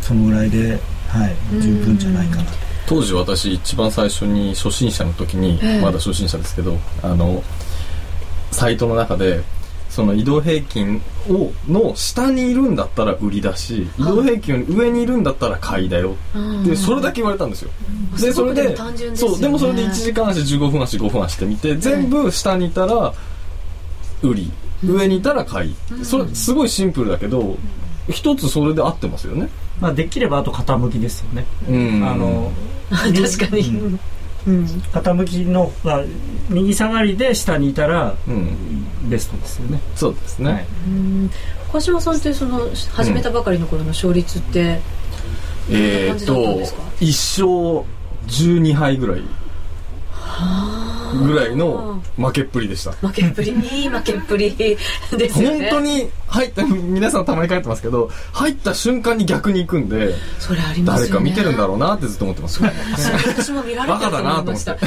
[0.01, 2.57] そのぐらいで、はい、十分じゃないかなと。
[2.87, 7.41] 当時私一番最初に初心者の時に、まだ初心者ですけどあの
[8.51, 9.41] サイトの中で
[9.89, 16.15] その移動平均をの下にいるんだったら売りだし移動平均より上にいるんだったら買いだよ。
[16.65, 17.71] でそれだけ言われたんですよ。
[18.19, 18.75] でそれで
[19.15, 23.13] そうでもそれで1時間足15分足5分足って見て全部下にいたら
[24.21, 24.51] 売り。
[24.83, 27.55] 上にいたら買い、それすごいシンプルだけど
[28.11, 32.51] 一つそれで合ってますよね、まあ、できればあと傾きですよね、うん、あの
[32.89, 33.99] 確かに、
[34.47, 35.71] うん、傾きの
[36.49, 38.57] 右下がりで下にいたら、うん、
[39.09, 39.79] ベストですよね。
[39.95, 40.65] そうですね、はい、
[41.67, 44.77] 川島さんってその始めたばかりの頃の勝率って、うん、
[45.69, 46.33] えー、っと
[46.99, 47.87] 1勝
[48.27, 49.21] 12敗ぐらい
[51.11, 52.91] ぐらいの負けっぷりでした。
[52.91, 53.51] 負けっぷり。
[53.71, 54.55] いい負けっぷり。
[54.55, 54.77] で
[55.29, 55.69] すよね。
[55.69, 62.63] 本当に入った皆さんたまに書いてますけど入った瞬間に逆に行くんでそれあります、ね、誰か見てるんだろうなってずっと思ってます。
[62.63, 64.77] 私も見られてると思いました。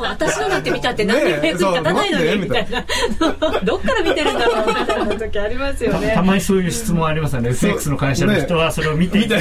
[0.00, 0.70] 私のなんて。
[0.70, 2.84] 見たって何 に役に立たないのにみたいな。
[3.64, 6.12] どっから見てるんだろうみたいな時ありますよね。
[6.14, 7.50] たまにそういう質問ありますよね。
[7.50, 9.18] FX の会社の人はそれを見て。
[9.18, 9.38] いて、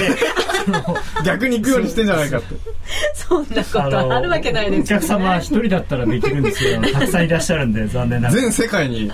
[1.23, 2.55] 逆に行くようにしてんじゃないかって。
[3.13, 8.41] そんなことあるわけないですお客様一人だったらできるんですけどたくさんいらっしゃるんで残念ながら。
[8.41, 9.11] 全世界に。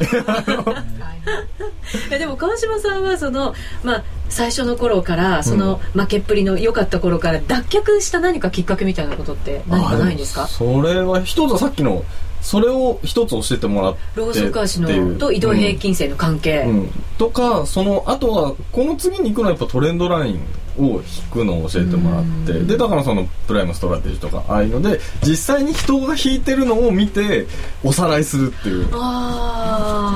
[2.09, 10.47] でも川島さんはその、まあ、最初の頃からその負けっぷりの良かった頃から脱却した何かきっかけみたいなことって何かないんですか？
[10.47, 12.03] それは一つはさっきの
[12.43, 20.39] それを一つ教えてもらってローソク足のと移動平均線の関係、うんうん、とかそのあとはこの次に行くのはやっぱトレンドライン
[20.77, 27.47] を引くのを教えてもらってでだからそのプライムストラテジーとかああいうので実際に人が引いてるのを見て
[27.83, 28.85] おさらいするっていう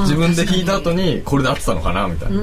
[0.01, 2.37] 自分で引いた後にこれで合ってたのかなみたいな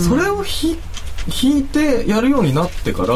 [0.00, 3.14] それを引いてやるようになってから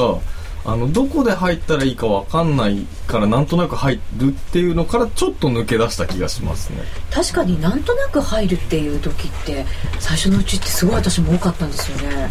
[0.68, 6.78] あのどこで入ったらいいか分かんないからなんとなく入るっていうのからちょっと抜け出した気がしますね。
[7.12, 9.64] 確かになんとなく入るっていう時って
[10.00, 12.30] 最初のうちってすごい私も多かったんですよね。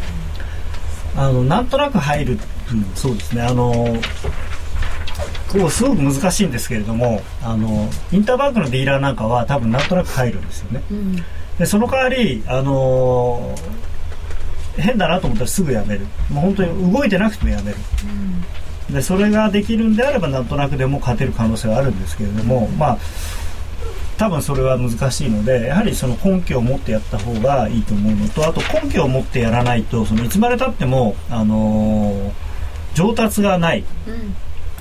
[1.16, 2.40] あのなんとなく入る、
[2.74, 3.42] うん、そうですね。
[3.42, 3.72] あの
[5.48, 11.16] こうすごく難しいんですけれどもあのインターバンクのディーラーなんかは多分なんとなく入るんですよね、うん、
[11.58, 13.56] でその代わりあの
[14.78, 16.02] 変だなと思ったらすぐやめる。
[16.30, 17.78] もう本当に動いてなくてもやめる、
[18.90, 22.98] うん、でそれができるんであればなんとなくでも勝てる可能性はあるんですけれども、まあ
[24.18, 32.32] 多分それは難しいのでやはりその根拠を持ってやった方がいいと思うのとあと根拠を持ってやらないとそのいつまでたっても、あのー、
[32.94, 33.84] 上達がない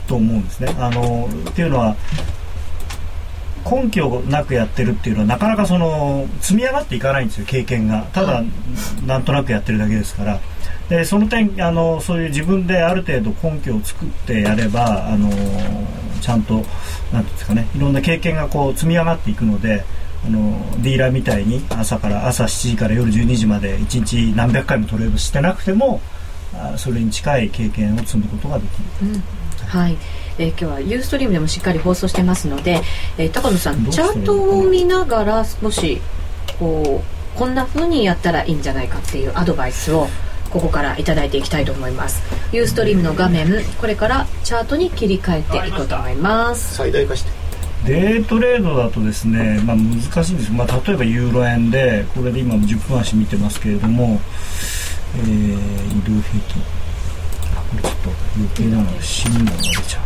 [0.06, 0.74] と思うんですね。
[0.78, 1.96] あのー、っていうのは
[3.70, 8.06] 根拠なくやってるっていうのはなかなかその積み上がっていかないんですよ経験が。
[8.12, 8.42] ただ
[9.06, 10.40] なんとなくやってるだけですから。
[10.88, 15.30] でその点あのそういう自分である程度根拠を作ってやればあの
[16.20, 16.62] ちゃんと
[17.12, 19.84] なんですかねいろんな経験がこう積み上がっていくので
[20.26, 26.00] あのディーラーみたいに朝から朝7時から夜12時まで1日何百回もトレードしてなくても
[26.54, 29.08] あそれに近い経験を積むことができる。
[29.08, 29.22] うん、
[29.68, 29.96] はい。
[30.38, 32.80] えー、今日はユーストリームでもしっかり放送してますので、
[33.18, 36.00] えー、高野さんチャートを見ながらもし
[36.58, 40.08] こうこんなふうにやったらいいんじゃないかっていうアドバイスを
[40.50, 42.22] ここから頂いていきたいと思います。
[42.52, 43.48] ユーストリームの画面
[43.80, 46.76] これからチャートに切り替えていこうと思います。
[46.76, 47.30] 最大化して。
[47.86, 54.18] デートレードだとですね、まあ、難しいんです、まあ、例えばユーロ円でこれで今10分足見てますけれども、
[55.18, 56.62] えー、移動平均
[57.82, 60.02] ちょっと余計なので新聞が出ちゃう。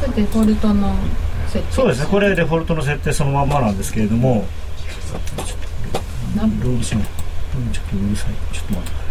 [0.00, 0.94] これデフォルトの
[1.48, 2.06] 設定そうですね。
[2.10, 4.46] これデフォルトの設定そのままなんですけれども。
[6.34, 8.32] ロードシちょっとうるさい。
[8.52, 9.04] ちょっと待って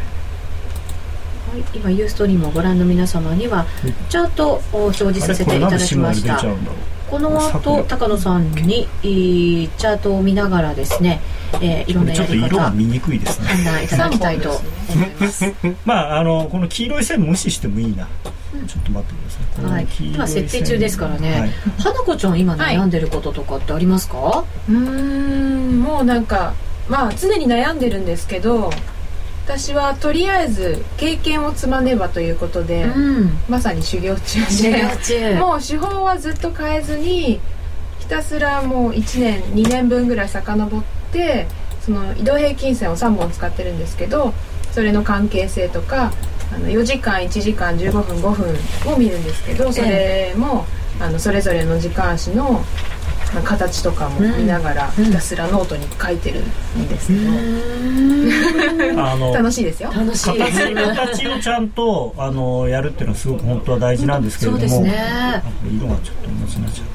[1.53, 3.65] はい、今ユーストリームをご覧の皆様には
[4.09, 6.43] チャートを表示させていただきました。
[7.09, 11.21] この後高野さんにチャートを見ながらですね、
[11.61, 12.69] えー、いろんなやり方。
[12.71, 13.47] 見にくいですね。
[13.47, 15.53] 判断いただきたいと思います
[15.85, 18.07] まああのこの黄色い線無視してもいいな。
[18.67, 19.71] ちょっと待ってください。
[19.71, 21.39] はい、今設定中ですからね。
[21.39, 24.17] はい、花子ちゃん今悩んでることとかってありますか？
[24.17, 26.53] はい、うんもうなんか
[26.87, 28.71] まあ常に悩んでるんですけど、
[29.45, 34.39] 私はとりあえず経験を積まねばということで、うん、まさに修行中
[35.11, 37.39] でもう手法はずっと変えずに
[37.99, 41.02] ひたすらもう1年2年分ぐらい遡って
[41.81, 44.33] その移動平均線を3本使ってるんですけど
[44.71, 46.13] それの関係性とか
[46.51, 50.65] あの4時間1時間15分5分を見るんですけどそれも、
[50.99, 52.63] あのそれぞれの時間足の
[53.41, 57.13] 形とかも見ながらひたすらノートに書いてるんですけ
[58.95, 59.91] ど、 あの楽しいですよ。
[59.91, 60.73] 楽しい形
[61.23, 65.43] 形をちゃんとあのやるっていうのはすごく本当は大事なんですけれども、そうですね、
[65.75, 66.92] 色がちょっと同じになっちゃうだ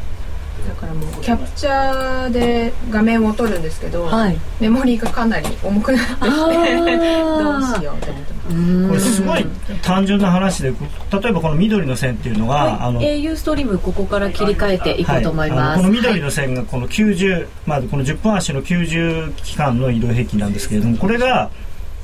[0.79, 8.89] からもうキャプチャーで画面を撮るんですけど、はい、メモリーがかなり重くなってきてどうしようと思ってます。
[8.89, 9.45] これすごい
[9.83, 10.77] 単純な話で例
[11.31, 21.51] えばこの緑の線っていうのが、はい、あの au ストリームここから切り替えていこうと思います、はい、この緑の線がこの90、まあ、この10分足の90期間の移動平均なんですけれどもこれが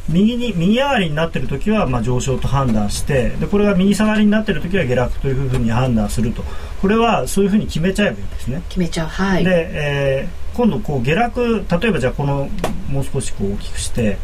[0.08, 6.44] 右に右上がりになっている時はまあ上昇と判断してでこれが右下がりになっている時は下落というふうに判断すると
[6.84, 8.62] これはそういうふうに決めちゃえばいいですね。
[8.68, 9.44] 決めちゃうはい。
[9.44, 12.50] で、えー、今度こう下落例えばじゃあこの
[12.90, 14.18] もう少しこう大きくして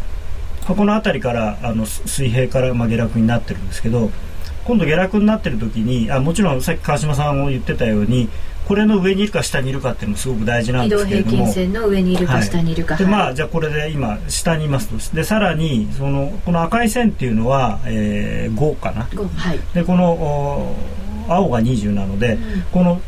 [0.67, 4.11] この辺りからあの水平からまあ下落になってるんですけど
[4.67, 8.29] 今度下落になってる時にあもちろんさっき川島さんも言ってたように
[8.69, 15.17] これの上にいるか下にいるかっていうのもすごく大事なんですけれども移動平均線の上にいるか下にいるか、はい、でまあじゃあこれで今下にいますと。
[15.17, 20.77] でさらにそのこの赤い線っていうのは、えー、5かな、はい、でこの
[21.33, 23.01] 青が20なので、うん、この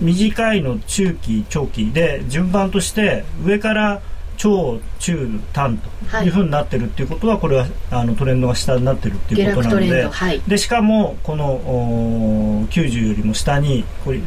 [0.00, 4.00] 短いの中期長期で順番として上から
[4.40, 10.06] 超中短というふうになってるっていうことは、これはあのトレンドが下になってるっていうことなので。
[10.06, 14.20] はい、でしかもこの90よりも下にこれ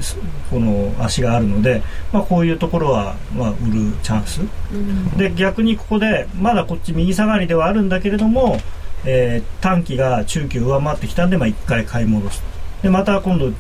[0.52, 8.60] この足があるので、まあ、こういうところは、まあ、売るチャンス、うん、で逆にここでまだこっち右下がりではあるんだけれども、
[9.06, 12.44] えー、短期が中期を上回ってきたんで、まあ、1回買い戻す
[12.84, 13.52] でまた今度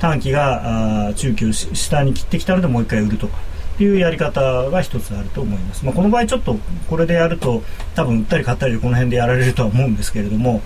[0.00, 3.38] 短期があ中期を下に切ってきたのでもう1回売るとか。
[3.82, 6.56] いうやり方が一つあると思います、まあ、この場合ちょっと
[6.88, 7.62] これでやると
[7.94, 10.62] 多分売ったり買ったりこの辺でやられるとは思うんですけれども、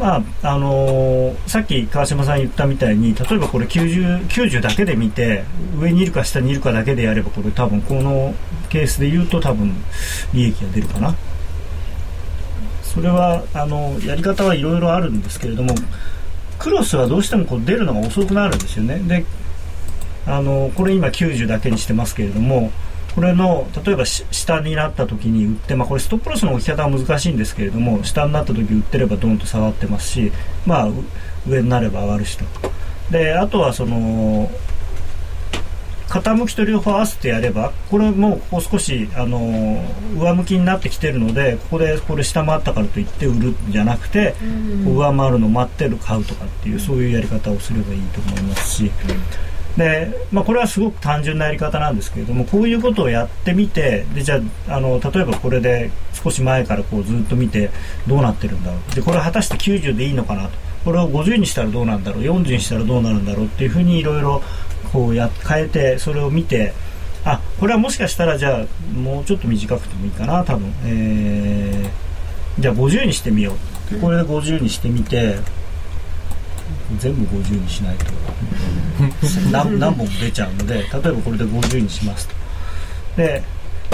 [0.00, 5.44] まああのー、さっき川島さん言ったみたいに例えばこれ 90, 90だけで見て
[5.78, 8.34] 上にいるか下にいるかだけでやればこれ多分この
[8.68, 9.72] ケースで言うと多分
[10.34, 11.14] 利益が出るかな
[12.82, 15.74] それはあのやり方はいろいろあるんですけれども
[16.62, 18.98] クロスはどうしてもこう出るのが遅くなるんですよね。
[18.98, 19.24] で
[20.26, 22.70] あのこれ今90だけにしてますけれども
[23.16, 30.32] これの例えば下になった時に売って、まあ、これストップロスの置き方は難しいんですけれども下になった時売ってればドンと下がってますし、
[30.64, 30.88] まあ、
[31.48, 32.44] 上になれば上がるしと。
[33.10, 34.48] であとはその
[36.12, 39.82] 傾きと両方合わせてやればこれもここ少しあの
[40.14, 44.34] 上向きになってきてるのでここでこれ下回ったからといって売るんじゃなくて、
[44.84, 48.92] 上回るのを待ってる買うとかっていうそういうやり方をすればいいと思いますし。
[49.78, 57.70] で、まあ、これはすごく単純なやり方なんですけれどもこういうことをやってみてでじゃあの例えばこれで少し前からこうずっと見て
[58.06, 58.94] どうなってるんだろう。
[58.94, 60.50] でこれは果たして90でいいのかなと。
[60.84, 62.22] これを50にしたらどうなんだろう。
[62.22, 64.42] 40にしたらどうなるんだろうっていうふうにいろいろ
[64.92, 66.72] こうや変えてそれを見て
[67.24, 73.56] あこれはもしかしたらじゃあもうちょっと短くてもいいかな多分、えー、じゃあ50にしてみよう。
[74.00, 75.36] これで50にしてみて
[76.98, 78.06] 全部50にしないと。
[79.52, 82.34] 何何本も出ちゃうので例えばこれで50にしますと。
[83.16, 83.42] で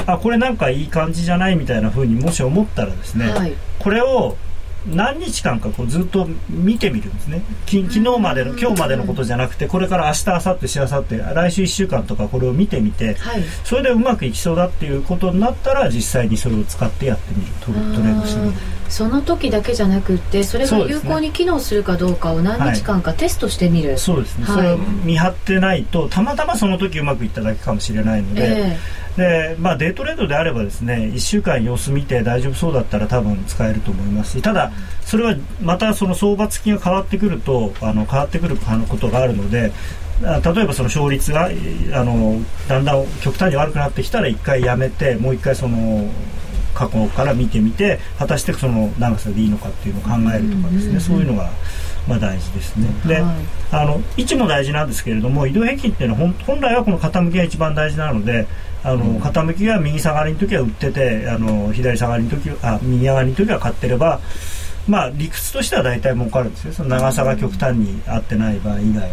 [0.06, 4.36] あこれなんかいい感じじゃないみたいな風にもし思ったらですね、はい、これを
[4.86, 7.42] 何日間かこうずっと見てみるんですね。
[7.66, 18.58] き昨日までの今日までのことじゃなくてこれから明日明後日しあさって来週1週間とかこれを見てみて、はい、それでうまくいきそうだっていうことになったら実際にそれを使ってやってみるトレードしてみる。
[18.88, 23.98] その時だけじゃなくてそれが有効に機能するかどうかを何日間かテストしてみる。
[23.98, 34.70] そうですね、はい、それを見張ってないとたまたまその時うまくいっただけかもしれないので、えーでまあ、デイトレードであればですね1週間様子見て大丈夫そうだったら多分使えると思いますしただ、
[35.04, 39.72] それはまたその相場付きが変わってくるとあの変わってくることがあるので
[40.22, 41.50] 例えばその勝率があ
[42.04, 46.08] のだんだん極端に悪くなってきたら1回やめてもう1回その
[46.74, 51.50] 過去から見てみて果たしてその長さでいいのかっていうのを考えるとかですね、そういうのが。
[52.08, 52.88] まあ、大事ですね。
[53.06, 53.34] で、はい、
[53.70, 58.46] あの位置も大事なんですけれども移動平均っていうのは本来はこの傾きが一番大事なので
[58.88, 64.20] あの、うん、傾きが右下がりの時は売っててあの左下がりの時あ右上がりの時は買ってれば
[64.88, 66.72] まあ理屈としては大体儲かるんですよ。
[66.72, 69.08] その長さが極端に合ってない場合以外は。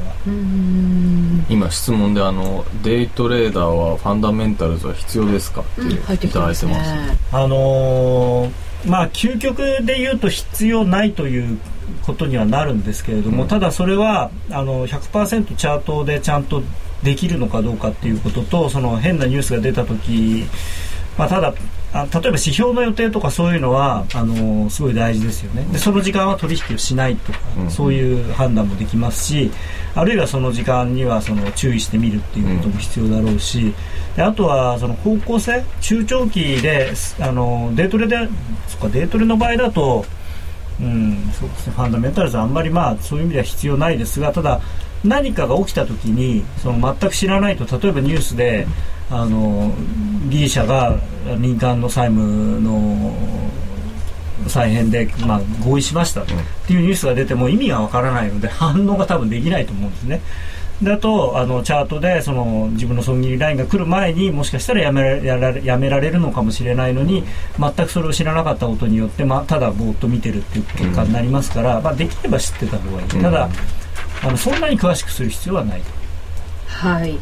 [1.49, 11.59] 今質問であのデイトレーダーはファンダメンタルズは必要ですかっていただいてます、ね、あのー、まあ究極で言うと必要ないという
[12.03, 16.63] ことにはなるんですけれども、うん、ただそれはあの100%チャートでちゃんと
[17.03, 20.45] できるのかどうかっていうこととその変なニュースが出た時、
[21.17, 21.53] まあ、ただ
[21.93, 25.63] あ例えば指標の予定とかそういうのはあのすごい大事ですよね。
[25.71, 29.49] でその時間は取引をしないとか、うん、そういう判断もできますし
[29.95, 33.73] あるいはその時間にはその注意してみるっていうことも必要だろうし、
[34.17, 36.91] であとはその方向性中長期で
[37.21, 38.17] あのデートレで
[38.67, 40.05] そっかデートレの場合だと
[40.81, 44.59] うんそうですね、ファンダメンタルズはあんまりまあそういう意味では必要ないですがただ
[45.03, 48.67] 何かが起きた時にその全く知らないと例えばニュースで
[49.09, 49.71] あの
[50.29, 50.97] ギリシャが
[51.37, 53.13] 民間の債務の
[54.47, 56.21] 再編で、まあ、合意しました。
[56.21, 56.25] っ
[56.67, 60.21] ていうニュースが出ても意味がわからないので反応が多分できないと思うんですね。
[60.83, 67.23] だとあのチャートでその自分の損切りラインが来る前にもしかしたらやめらやらやめられるのかもしれないのに
[67.57, 73.49] 全くそれを知らなかったことによって、まあ、ただぼーっと見てるっていう結果になりますから、うん、まあ、できれば知ってた方がいい、ただ
[74.25, 75.81] あのそんなに詳しくする必要はない
[76.67, 77.19] はい、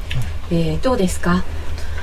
[0.52, 1.44] えー、どうですか？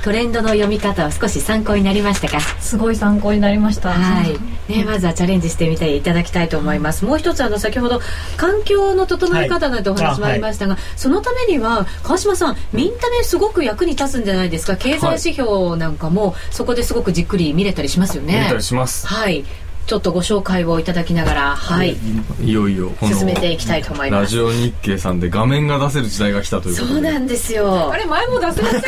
[0.03, 2.39] トレンドの読み方は少し参考になりましたか？
[2.39, 3.91] すごい参考になりました。
[3.91, 4.37] はい。
[4.71, 7.05] ね、まずはチャレンジしてみていただきたいと思います。
[7.05, 7.99] もう一つあの先ほど
[8.35, 14.75] 環境の整え方なんてお話もありましたが、はい、そのためには川島さんミンタメすごく役に立つんじゃないですか？
[14.75, 18.33] 経済指標なんかもそこですごくじっくり見れたりしますよね。
[18.33, 19.05] 見れたりします。
[19.05, 19.43] はい
[19.85, 21.97] ちょっとご紹介をいただきながら、はい、
[22.41, 24.21] いよいよ進めていきたいと思います。
[24.21, 26.93] ラジオ日経さんで画面が出せる時代が来たということで。
[26.93, 27.91] そうなんですよ。
[27.91, 28.87] あれ前も出せませんで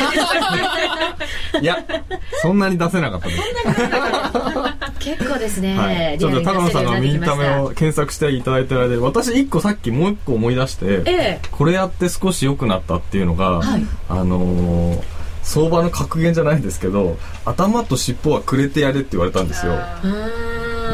[1.52, 1.84] た いや、
[2.42, 3.42] そんなに出せなかったです。
[4.98, 5.76] 結構ですね。
[5.76, 15.14] はい、ちょっと高野さんのミンタメを検索していただいてる間で、私一個さっきもう一個思い出して、ええ、これやって少し良くなったっていうのが、はい、あのー
[15.44, 19.74] 相場の格言じゃないんですけど頭と尻尾はくれてやれって言われたんですよ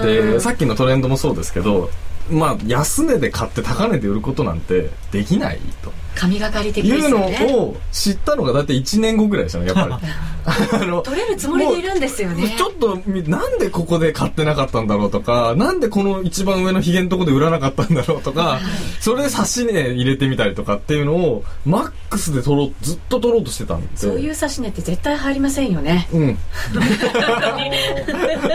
[0.03, 1.91] でさっきのトレンドもそうですけど
[2.29, 5.93] まあ安値で買って高値で売ることなんてできないと。
[6.15, 7.33] 神がかり的ですよね。
[7.33, 9.95] いうのを知ったのがだって1年後ぐらいでしたねやっぱり。
[10.43, 12.55] あの取れるつもりでいるんですよね。
[12.57, 12.97] ちょっと
[13.29, 18.61] なんでここで買ってなかったんだろうとかなんでこの一番上のヒゲのとこで売らなかったんだろうとか、はい、
[19.01, 23.89] それで差し値入れてみたりとかっていうのをマックスで取ろうずっと取ろうとしてたんで。
[23.97, 26.09] そういう差し値って絶対入りませんよね。
[26.13, 26.29] うん。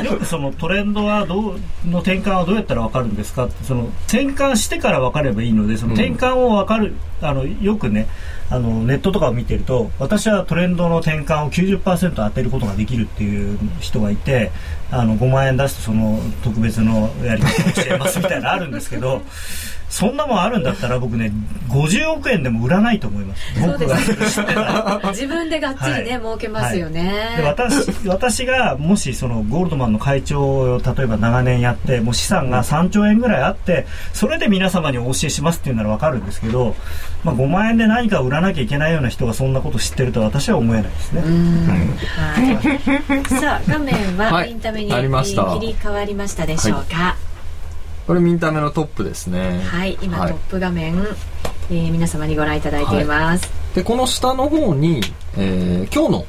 [0.03, 8.07] よくそのトレンドはどうの転換はどうやったら分かるんですかってその転換してから分かればいいのでその転換を分かる、うん、あのよくね
[8.49, 14.51] あのネットとかを見てると私はトレンドの転換を90%当てることができるっていう人がいて
[14.91, 19.21] あの5万円出してその特別のやり方をしてますみたいなのあるんですけど
[19.89, 21.31] そんなもんあるんだったら僕ね
[21.69, 23.43] 50億円でも売らないと思います。
[23.61, 23.95] 僕が。
[25.11, 36.75] 自分でがっちりね、はい、儲けますよね、はい、で私私がもしそのゴールドマンの会長を例えば長年やってもう資産が3兆円ぐらいあってそれで皆様にお教えしますっていうなら分かるんですけど、
[37.23, 47.15] まあ、5万円で何か売らなきゃいけないような人がそんなこと知ってると私は思えないですね、はい、さあ画面はインタメに切り替わりましたでしょうか、
[48.05, 49.61] これミンタメのトップですね。
[49.63, 50.95] はい今、はい、トップ画面、
[51.71, 55.01] えー、皆様にご覧いただいています、はい、でこの下の方に、
[55.37, 56.25] えー、今日の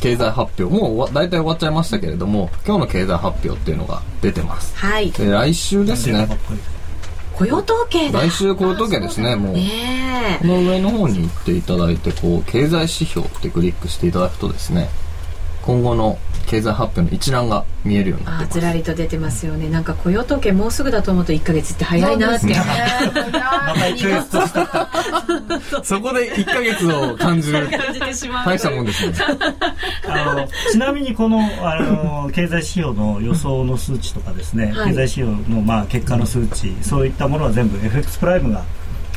[0.00, 4.76] 経済発表もう大体終わっちゃいましたけれども今日の経済発表っていうのが出てます。
[4.76, 5.10] はい。
[5.10, 6.28] で来週ですね。
[7.38, 14.88] 雇用統計来週雇用統計ですねもう、ね、この上の方に行っていただいてこう経済指標ってクリックしていただくとですね
[15.68, 18.54] 今後の経済発表の一覧が見えるようになってます。
[18.58, 19.68] ずらりと出てますよね。
[19.68, 22.56] なんか雇用統計もうすぐだと思うと1か月って早いなって、 ね、
[25.82, 27.68] そこで1か月を感じる
[28.46, 29.12] 大したもんですね。
[30.08, 38.64] あのちなみにこのあの経済指標の予想の数値とかですね、はい、経済指標のまあ結果の数値そういったものは全部 FX プライムが、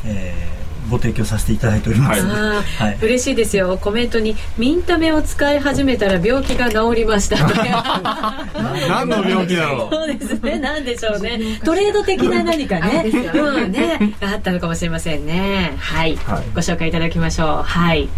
[0.05, 0.60] えー、
[0.91, 3.77] ご提供させていただいております、はい、嬉しいですよ。
[3.81, 7.37] コメントに「ミンタメを使い始めたら病気が治りました」
[8.87, 9.95] 何の病気だろう。
[9.95, 10.59] そうですね。
[10.59, 11.39] 何でしょうね。
[11.63, 13.05] トレード的な何かね。
[13.33, 14.13] うんね。
[14.19, 15.73] があったのかもしれませんね。
[15.77, 17.63] はい、はい、ご紹介いただきましょう。
[17.63, 18.09] はい。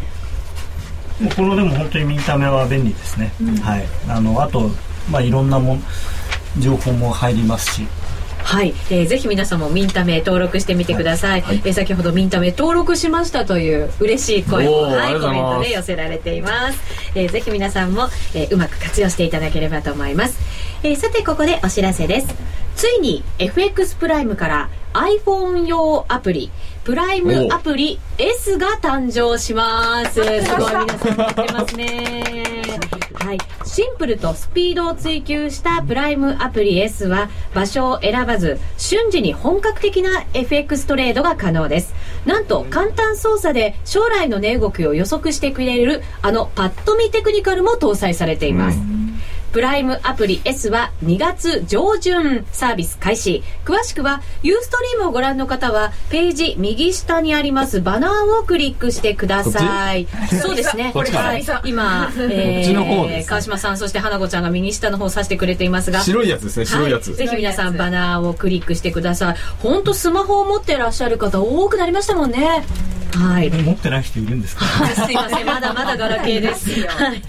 [1.20, 3.86] もうこのでも本当にミンタメは便利ですね、うん、はい。
[4.10, 4.72] あのあと
[5.12, 5.80] まあいろんなも
[6.60, 7.88] 情報も入りますし
[8.44, 16.80] はい、えー、ぜひ皆さんもミンタメ登録してみてください、はい、えー、先ほどミンタメ登録しましたという嬉しい声も、はい、コメントで寄せられています、
[17.16, 20.40] えー、ぜひ皆さんも、えー、うまく活用していただければと思います、
[20.84, 22.54] えー、さてここでお知らせです。
[22.76, 26.52] ついに FX プライムから iPhone 用アプリ
[26.84, 30.14] プライムアプリ S が誕生します。
[30.14, 32.43] すごい皆さんやってますね
[33.34, 41.94] い、シンプルとスピードを追求したプライムアプリ S は場所を選ばず瞬時に本格的な FX トレードが可能です。
[42.26, 48.80] なんと簡単操作で将来の値動きを予測してくれるあのパッと見テクニカルも搭載されています、
[49.54, 53.44] プライムアプリ S は2月上旬サービス開始。
[53.66, 60.08] 詳しくは、ユーストリームをご覧の方は、ページ右下にありますバナーをクリックしてください。
[60.42, 60.92] そうですね。
[60.96, 66.02] はい、今、えー、川島さん、そして花子ちゃんが右下の方を指してくれていますが。
[66.02, 67.10] 白いやつですね、白いやつ。
[67.10, 69.36] はい、ぜひ皆さんバナーをクリックしてください。
[69.62, 72.64] 本当スマホを持ってらっしゃる方多くなりましたもんね。
[73.18, 75.46] はい、持ってない人いるんですか、はい、 すいません。
[75.46, 77.24] まだまだガラケーです はい、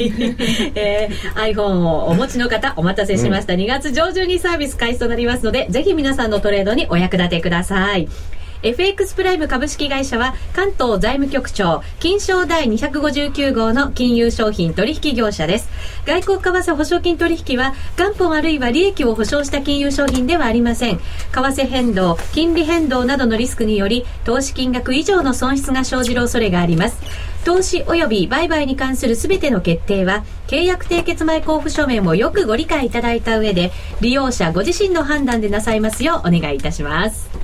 [0.74, 8.08] えー、iPhone をお持ちの方お待たせしました、うん、2月上旬にサービス開始となりますのでぜひ皆さんのトレードにお役立てください
[8.64, 15.68] FX プライム株式会社は関東財務局長金賞第259号の金融商品取引業者です。
[16.06, 20.96] 外国為替保証金取引は元本あるいは利益を保証した金融商品ではありません。
[20.96, 21.02] 為
[21.32, 26.96] 替変動金利変動などのリスクにより投資金額以上の損失が生じる恐れがあります。
[27.44, 37.43] 投資及び売買に関するすべての決定は契約締結前交付書面をよくご理解いただいた上で利用者ご自身の判断でなさいますようお願いいたします。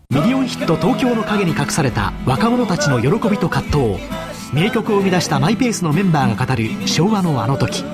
[0.11, 4.03] ミリオンヒット東京の陰に隠された若者たちの喜びと葛藤。
[4.53, 7.85] 名曲を生み出したマイペースのメンバーが語る昭和のあの時。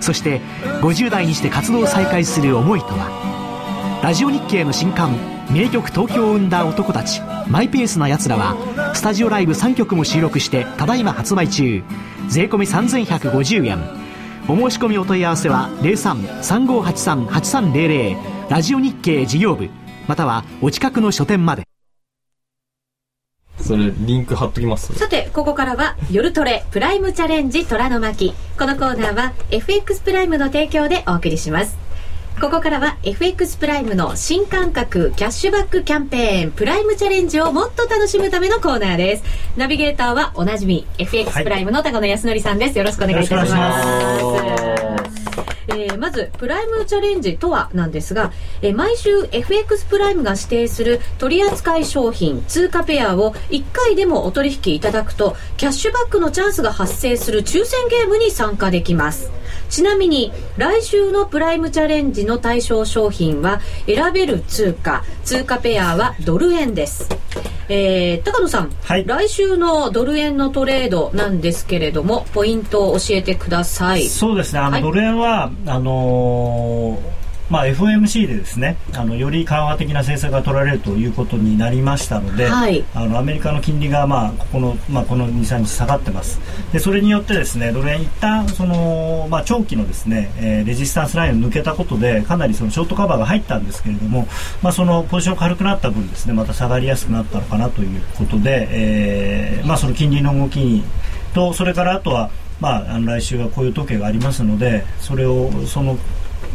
[0.00, 0.40] そして、
[0.82, 4.00] 50代にして活動を再開する思いとは。
[4.04, 5.18] ラジオ日経の新刊、
[5.50, 8.54] 名曲東京を生んだ男たちマイペースな奴らは
[8.94, 11.82] スタジオライブ3曲も収録してただいま発売中
[12.28, 13.78] 税込3150円
[14.48, 19.70] お申し込みお問い合わせは03-3583-8300ラジオ日経事業部
[20.06, 21.64] またはお近くの書店まで。
[23.60, 24.92] それリンク貼っときます？
[24.94, 28.34] さてここからは夜トレプライムチャレンジ虎の巻。
[28.58, 31.78] このコーナーは FX プライムの提供でお送りします。
[32.40, 39.24] ここからは FX プライムの新感覚キャッシュバックキャンペーンプライムチャレンジをもっと楽しむためのコーナーです。
[39.56, 42.78] ナビゲーターはおなじみ FX プライムの高野康則さんです。
[42.78, 43.84] よろしくお願いいたします
[45.74, 59.30] えー、まずプライムチャレンジとはなんですが、えー、毎週 FX プライムが指定する取扱い商品通貨ペアを1回でもお取引いただくとキャッシュバックのチャンスが発生する抽選ゲームに参加できます。
[59.68, 67.08] ちなみに来週のプライムチャレンジの対象商品は選べる通貨通貨ペアはドル円です。
[67.68, 74.04] えー、高野さん、はい、来週のドル円のトレードなんですけれどもポイントを教えてください。
[74.04, 74.60] そうですね。
[74.60, 86.40] あの、はい、ドル円はあのーまあ、FOMC でですねあのより緩和的な政策が取られるということになりましたので、はい、あのアメリカの金利が、まあ、ここの,、まあ、この23日下がってます。
[86.72, 94.26] でそれによってですねドル円一旦その、まあ、長期のですね、えー、レジスタンスラインを抜けたことでかなりそのショートカバーが入ったんですけれども、
[94.62, 100.82] まあ、そのポジション軽くなった分ですねまた下がりやすくなったのかなということで、えーまあ、その金利の動きに
[101.34, 105.98] とそれからあとはまあ、あの来週は雇用統計がありますのでそれをその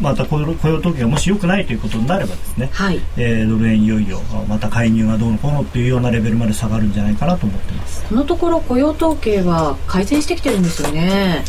[0.01, 8.05] また雇用統計がもし良くないということになればですね、はい、えー、ドル円いよいよまた介入がどうのこうのっていうようなレベルまで下がるんじゃないかなと思ってます。
[8.05, 11.43] このところ雇用統計は改善してきてるんですよね。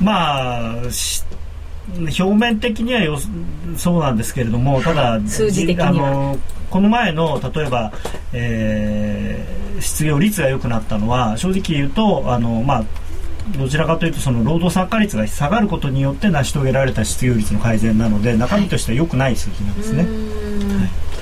[0.00, 0.82] まあ
[1.96, 3.18] 表面的にはよ
[3.76, 6.36] そうなんですけれどもただ数字的あの
[6.70, 7.92] この前の例えば、
[8.32, 12.84] えー、失業率が良くなったのは正直言うとあの、まあ、
[13.58, 20.02] どちらかというとその労働参加率が下がることによって成し遂げられた失業率の改善なので中身としては良くない数字なんですね。
[20.02, 20.04] は
[20.86, 21.13] い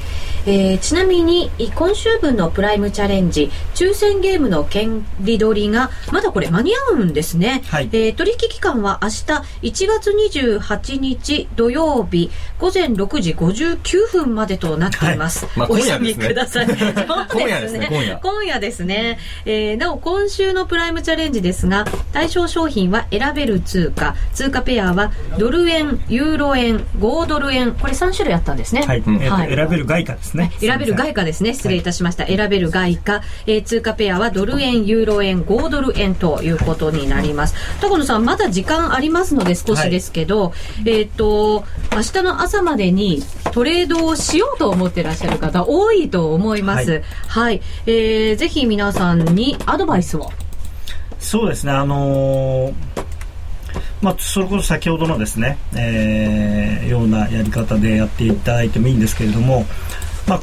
[0.46, 9.14] えー、ちなみに今週分のプライムチャレンジ抽選ゲームの権利取りがまだこれ間に合うんですね、はい、えー、取引期間は明日
[9.62, 10.10] 1月
[10.58, 15.86] 28日土曜日午前6時59分までとなっています、はい。
[15.88, 16.66] まあ、みください。
[17.28, 18.16] 今夜ですね今夜。
[18.22, 24.14] 今夜ですね、えー、なお今週のプライムチャレンジですが対象商品は選べる通貨。
[24.32, 27.72] 通貨ペアはドル円ユーロ円5ドル円。
[27.72, 28.82] これ3種類あったんですね。
[28.86, 30.68] はい、うん、はい、選べる外貨ですですね。
[30.68, 31.54] 選べる外貨ですね。
[31.54, 32.24] 失礼いたしました。
[32.24, 37.54] はい、選べる外貨、えー、通貨ペアはドル円、ユーロ円、5ドル円ということになります。
[37.80, 40.52] 高野さん、まだ時間ありますので少しですけど、は
[40.84, 43.22] い、えっ、と、明日の朝までに
[43.52, 46.90] トレードをしようと思ってらっしゃる方多いと思います。
[46.90, 50.30] はい、はい、えー、ぜひ皆さんにアドバイスを。
[51.18, 52.72] そうですね、あのー
[54.02, 59.64] まあ、それこそ先ほどのですね、えー、ようなやり方でやっていただいてもいいんですけれども、
[60.26, 60.40] まあ、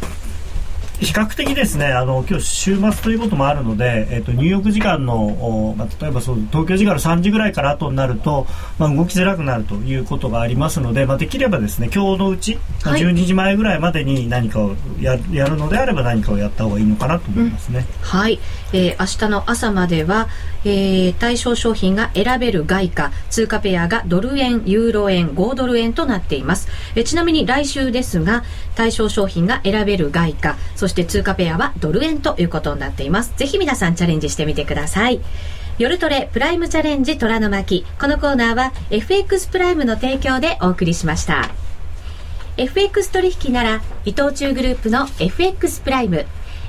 [0.99, 8.45] 比較的ですねあの今日週末ということもあるので、えーと、入浴時間の、まあ、例えばそう東京時間の3時ぐらいから後になると、
[8.77, 17.79] まあ、動きづらくなるということがありますので、まあ、できればですね今日のうち、まあ、12時前ぐらいまでに何かをややるのであれば何かをやった方がいいのかなと思いますね。
[17.79, 18.39] うん、はい、
[18.73, 20.27] えー、明日の朝までは、
[20.65, 28.43] えー、対象商品が選べる外貨通貨ペアがドル円ユーロ円5ドル円となっています、えー、ちなみに来週ですが
[28.75, 33.33] 対象商品が選べる外貨そして通貨ペアはドル円ということになっています。
[33.37, 35.21] ぜひ皆さんチャレンジしてみてください。
[35.77, 37.85] 夜トレプライムチャレンジ虎の巻。
[38.01, 41.49] このコーナーは FX プライムの提供でお送りしました。
[42.57, 46.25] FX 取引なら伊藤忠グループの FX プライム。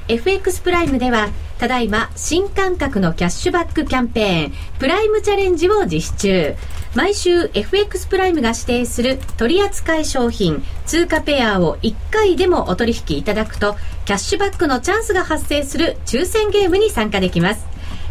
[0.06, 6.54] FX プライムではただいま新感覚のキャッシュバックキャンペーンプライムチャレンジを実施中。
[6.94, 13.76] 毎週 FX プライムが指定する取扱商品通貨ペアを1回でもお取引いただくと
[14.10, 17.64] キャッシュバックのチャンスが発生する抽選ゲームに参加できます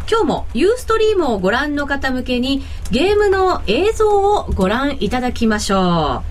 [0.10, 6.24] 今日もユーストリームをご覧の方向けにゲームの映像をご覧いただきましょ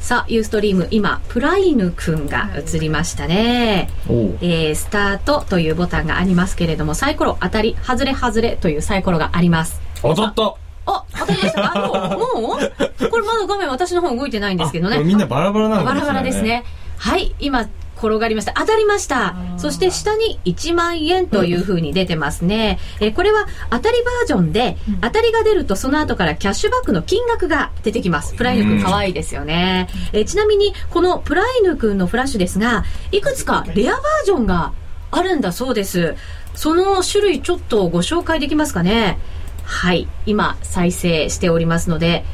[0.00, 3.90] うさあ、ユーストリーム、今、プライヌくんが映りましたね。
[4.08, 9.82] えー、スタートというボタンがありますけれども、サイコロ当たり、外れ外れというサイコロがあります。
[10.00, 10.54] 当たった
[10.86, 13.10] あ、当たりましたあ、もう、もう？
[13.10, 14.98] これまだ画面私の方動いてないんですけどね。
[15.04, 16.00] みんなバラバラなんですね。
[16.00, 16.64] バラバラですね。
[16.96, 17.68] はい、今、
[18.00, 18.52] 転がりました。
[18.54, 19.36] 当たりました。
[19.58, 22.78] そして下に1万円というふうに出てますね。
[23.00, 28.34] えー、これは当たりバージョンで、当たりが出るとその後からキャッシュバックの金額が出てきます。
[28.34, 29.88] プライヌ君可愛いですよね。
[30.12, 34.72] えー、ちなみにこのプライヌ君のフラッシュですが、いくつかレアバージョンが
[35.10, 36.14] あるんだそうです。
[36.54, 39.18] その種類ちょっとご紹介できますかね。
[39.64, 40.08] はい。
[40.26, 42.24] 今再生しておりますので、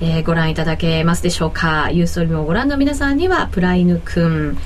[0.00, 1.90] えー、ご覧いただけますでしょうか。
[1.90, 4.58] ユーストリームをご覧の皆さんには、プライヌくん、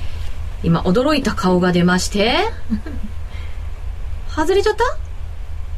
[0.63, 2.35] 今驚いた顔が出まして。
[4.35, 4.83] 外れちゃった？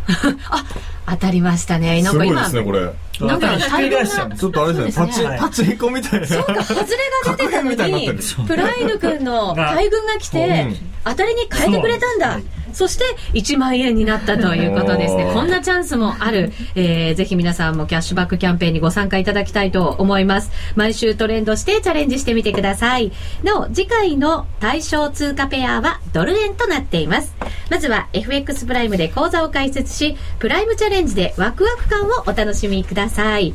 [0.50, 0.66] あ
[1.12, 2.02] 当たりましたね。
[2.02, 3.28] なんか今すごいですねこれ。
[3.28, 6.28] なんかちょっとあれですねパチパチンコみたいな。
[6.28, 8.12] そうか外れが出てたのに
[8.48, 10.74] プライド君の 大群が来て
[11.06, 12.40] 当たりに変えてくれたんだ
[12.74, 15.30] そして1万円になったということですね。
[15.34, 16.52] こんなチャンスもある。
[16.76, 20.52] えー、ぜひ皆さんもキャッシュバックキャンペーンにご参加いただきたいと思います。
[20.76, 23.12] 毎週トレンドしてチャレンジしてみてください。
[23.44, 27.36] なお、次回の対象通貨ペアはドル円となっています。
[27.70, 33.54] まずは FX プライムで講座を開設し、プライムチャレンジでワクワク感をお楽しみください。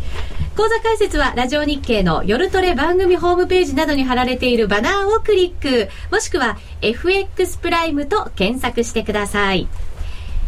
[0.57, 9.69] 講座解説はラジオ日経の夜トレ番組ホームページなどに貼られているバナーをクリック、もしくは FX プライムと検索してください。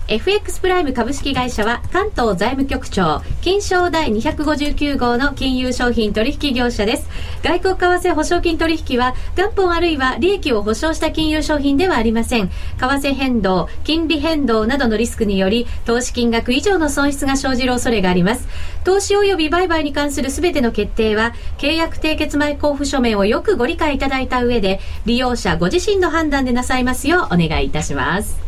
[0.09, 7.07] FX プライム株式会社は関東財務局長金賞第259号の金融商品取引業者です。
[7.43, 12.49] 外国為替保証金取引は元本あるいは利益を保証した金融商品ではありません。
[12.49, 18.49] 為替変動金利変動などのリスクにより投資金額以上の損失が生じる恐れがあります。
[18.85, 28.48] 投資及び売買に関する全ての決定は契約締結前交付書面をよくご理解いただいた上で利用者ご自身の判断でなさいますようお願いいたします。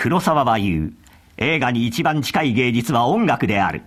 [0.00, 0.92] 黒沢は言う。
[1.36, 3.82] 映画に一番近い芸術は音楽である。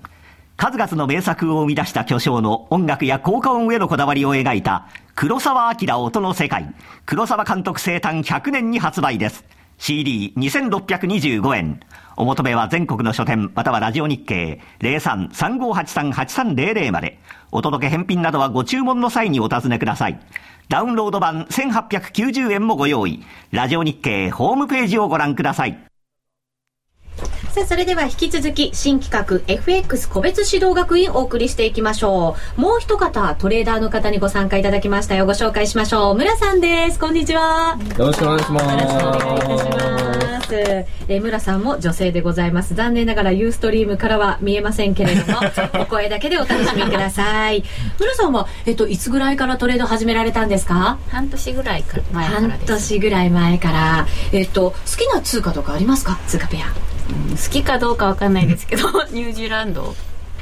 [0.58, 6.72] 数々の名作を生み出した巨匠の音楽や効果音へのこだわりを描いた黒沢明音の世界。
[7.08, 9.44] 黒沢監督生誕100年に発売です。
[9.80, 11.80] CD2625 円。
[12.16, 17.18] お求めは全国の書店またはラジオ日経03-3583-8300まで。
[17.52, 20.20] お届け返品などはご注文の際にお尋ねください。
[20.70, 23.24] ダウンロード版1890円もご用意。
[23.50, 25.84] ラジオ日経ホームページをご覧ください。
[27.54, 32.62] さあ、それでは引き続き、新企画 FX 個別指導学院お送りしていきましょう。
[32.62, 35.28] もう一方、トレーダーの方にご参加いただきましたよ。
[35.28, 36.16] ご紹介しましょう。
[36.16, 36.98] 村さんです。
[36.98, 37.78] こんにちは。
[38.00, 38.66] よろしくお願いします。
[38.66, 40.56] よろしくお願いいたします。
[40.56, 42.74] えー、村さんも女性でございます。
[42.74, 45.40] 残念ながらユーストリームからは見えませんけれども、
[45.80, 47.64] お声だけでお楽しみください。
[48.00, 50.98] 村さんは、えっと、いつぐらいからトレード始められたんですか？
[51.12, 54.08] 半年ぐらい前から半年ぐらい前から。
[54.32, 56.18] えっと、好きな通貨とかありますか？
[56.28, 56.93] 通貨ペア。
[57.32, 59.96] 好きかどうかわかんないですけどニュージーランド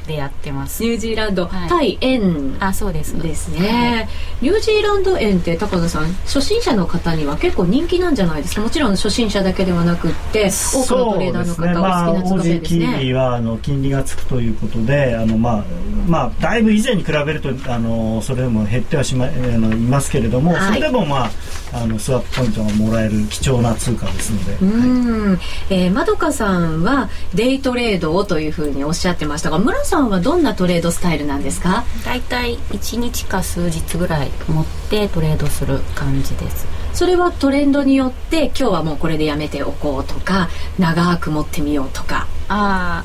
[0.06, 0.82] でやってます。
[0.82, 3.20] ニュージーランド、はい、対円あそうです。
[3.20, 4.08] ですね、
[4.40, 8.62] ニュージーランド円って高田さん初心者の方には結構人気なんじゃないですか？
[8.62, 15.64] もちろん初心者だけではなくって多くのトレーダーの方がお好きな通貨ですね、まあ、キーはあの金利がつくということであの、まあ
[16.06, 21.30] まあ、だいぶ以前に比べるとあのそれでも減ってはしまあのいますけれども、はい、それでもまあ
[21.74, 24.52] あのスワップポイントがもらえる貴重な通貨ですので。
[24.60, 25.38] うん、はい、
[25.70, 31.84] えー、まどかさんはデイトレードをというふうにおっしゃってましたが村さんはどんなトレードスタイルなんですか？
[32.06, 36.66] 大体1日か数日ぐらい持ってトレードする感じです。
[36.94, 42.26] それはトレンドによって今日はもうこれでやめておこうとか長く持ってみようとか。
[42.48, 43.04] あ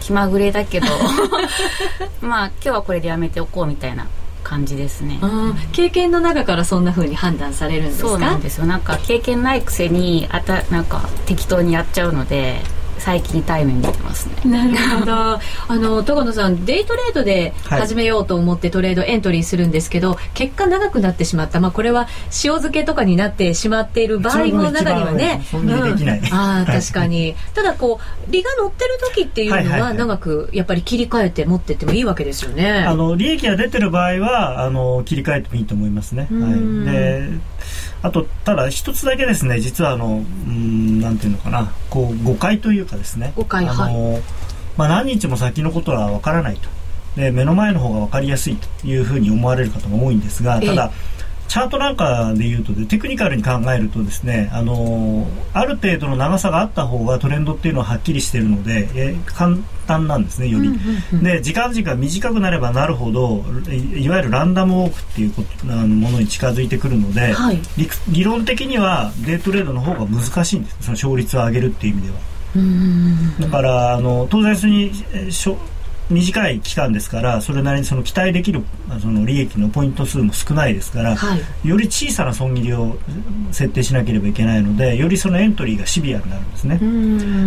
[0.00, 0.86] 気まぐれだけど。
[2.20, 4.06] まあ今日はこれでやめておこうみたいな
[4.44, 5.18] 感じですね、
[5.72, 8.08] 経験の中からそんな風に判断されるんですか？
[8.08, 8.66] そうなんですよ。
[8.66, 12.60] なんか経験ないくせにあたなんか適当にやっちゃうので
[12.98, 14.50] 最近タイムに出てますね。
[14.50, 15.12] なるほど。
[15.12, 15.40] あ
[15.70, 25.70] の戸野さんデイトレードで始めようと思ってトレードエントリーするんですけど、はい、結果長くなってしまった、まあ、これは塩漬けとかになってしまっている場合の中にはね、うん、
[26.32, 27.34] あ確かに。
[27.54, 37.28] ただこう利が乗ってる時っていうのは長くやっぱり切り替えて持ってってもいいわけですよね、あの利益が出てる場合はあの切り替えてもいいと思いますね、はい、で
[38.02, 39.60] あとただ一つだけですね。
[39.60, 41.72] 実はあのうんなんていうのかな。
[41.90, 44.22] こう誤解というかですね誤解あの、はい、
[44.76, 46.68] まあ、何日も先のことはわからないと。
[47.16, 50.92] で目の前の方が分かりやすいというふうに思われる方が多いんですがただ
[51.48, 60.70] チャートなんかでいうとでテクニカルに考えるとですねあのある程度の長さがあった方がトレンドっていうのははっきりしているのでえ簡単なんですねより、
[61.22, 67.58] で時間軸が短くなればなるほどいわゆるランダムウォークっていうことあのものに近づいてくるので、はい、
[68.08, 70.76] 理論的にはデイトレードの方が難しいんです。
[70.82, 72.37] その勝率を上げるっていう意味では。
[73.40, 74.92] だからあの当然に
[75.30, 75.58] しょ
[76.10, 78.62] 短い期間ですからそれなりにその期待できる
[79.00, 82.96] その利益のポイント数も少ないですから、はい、より小さな損切りを
[83.52, 86.78] 設定しなければいけないのでよりそのエントリーがシビアになるんですね。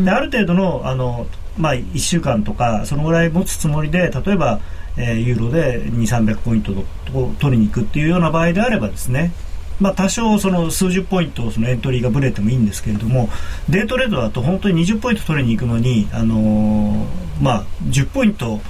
[0.06, 1.26] である程度のあの、
[1.58, 4.60] まあ、1週間とかそのぐらい持つつもりで例えば、
[4.95, 6.74] えー、ユーロで2300ポイント
[7.18, 9.34] を取りに行くっていうような場合であればですね
[9.82, 13.29] まあ、多少その数十ポイントそのエントリーがぶれてもいいんですけれども
[13.67, 17.05] デートレードだと本当に20ポイント取りに行くのに、あのー、
[17.41, 18.61] まあ、10ポイント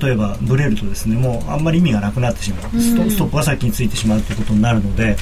[0.00, 2.78] 例えばブレるとですねもうあんまり意味がなくなってしまう。
[2.78, 5.16] ストストップが先についてしまうということになるので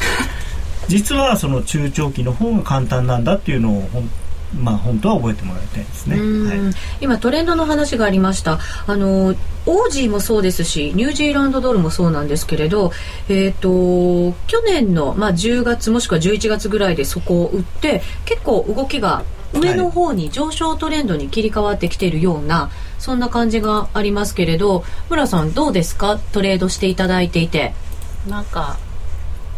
[0.88, 3.88] 実はその中長期の方が簡単なんだっていうのを
[4.59, 8.59] まあ、本当は覚えてもらいたいですね、はい、今トレンドの話がありました。
[8.87, 9.35] あの
[9.67, 12.93] オージーもそうですしニュージーランドドルもそうなんですけれど、
[13.29, 26.19] えーと、去年の、まあ、10月もしくは11月ぐらいでそこを売って結構動きが上の方に上昇トレンドに切り替わってきているような、はい、そんな感じがありますけれど村さんどうですか？
[26.33, 27.75] トレードしていただいていて。
[28.29, 28.77] なんか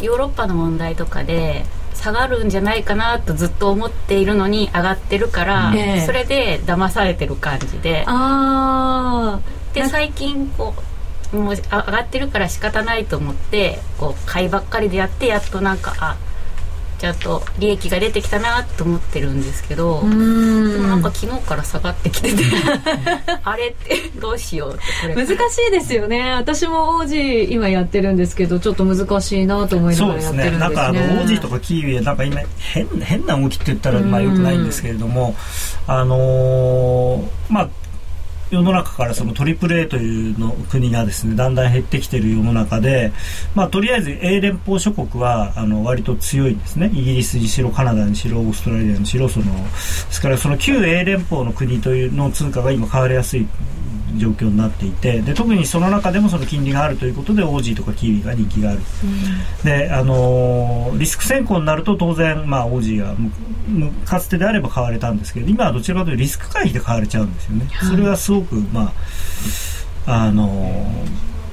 [0.01, 1.65] ヨーロッパの問題とかで
[1.99, 8.05] 下がるんじゃないかなとずっと思っているのに上がってるから、えー、それで騙されてる感じで。
[8.07, 9.41] あ
[9.75, 10.75] で最近こ
[11.33, 16.17] うもう上がってるから仕方ないと思ってこう買いばっかりでやってやっとなんかあ
[16.99, 20.13] ちゃんと利益が出てきたなと思ってるんですけどでも
[20.89, 22.43] なんか昨日から下がってきてて
[23.45, 25.33] あれってどうしようって難し
[25.69, 26.33] いですよね。
[26.33, 30.59] 私も王子今やってるんですけどちょっと難しいなと思いながらやってるんですね。
[30.59, 35.37] なんかあの王子とかキーウィなんか今変変な動きって言ったらまあよくないんですけれども
[35.87, 37.69] あのー、まあ
[38.51, 43.13] 世の中からその AAA というの国がですねだんだん減ってきている世の中で、
[43.55, 46.91] まあ、とりあえず A 連邦諸国はあの割と強いんですね。
[46.95, 53.47] イギリスにしろカナダにしろオーストラリアにしろそのですからその旧 A 連邦の国というの通貨が今変わりやすい
[54.17, 63.15] 状況になっていてで特にその中でもその金利があるということでオージーとかキーウィが人気がある、うん、であのリスク先行になると当然、まあ、オージーが
[64.05, 68.93] かつてであれば買われたんですけど今はどちらかというとリスク回避で買われちゃうんですよね、はい、それはすごくま
[70.07, 70.91] ああの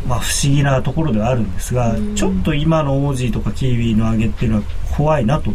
[0.07, 4.63] まあ、不思議なところではあるんですが、ちょっと今のオージーとかキーウィの上げっていうのは
[4.95, 5.51] 怖いなと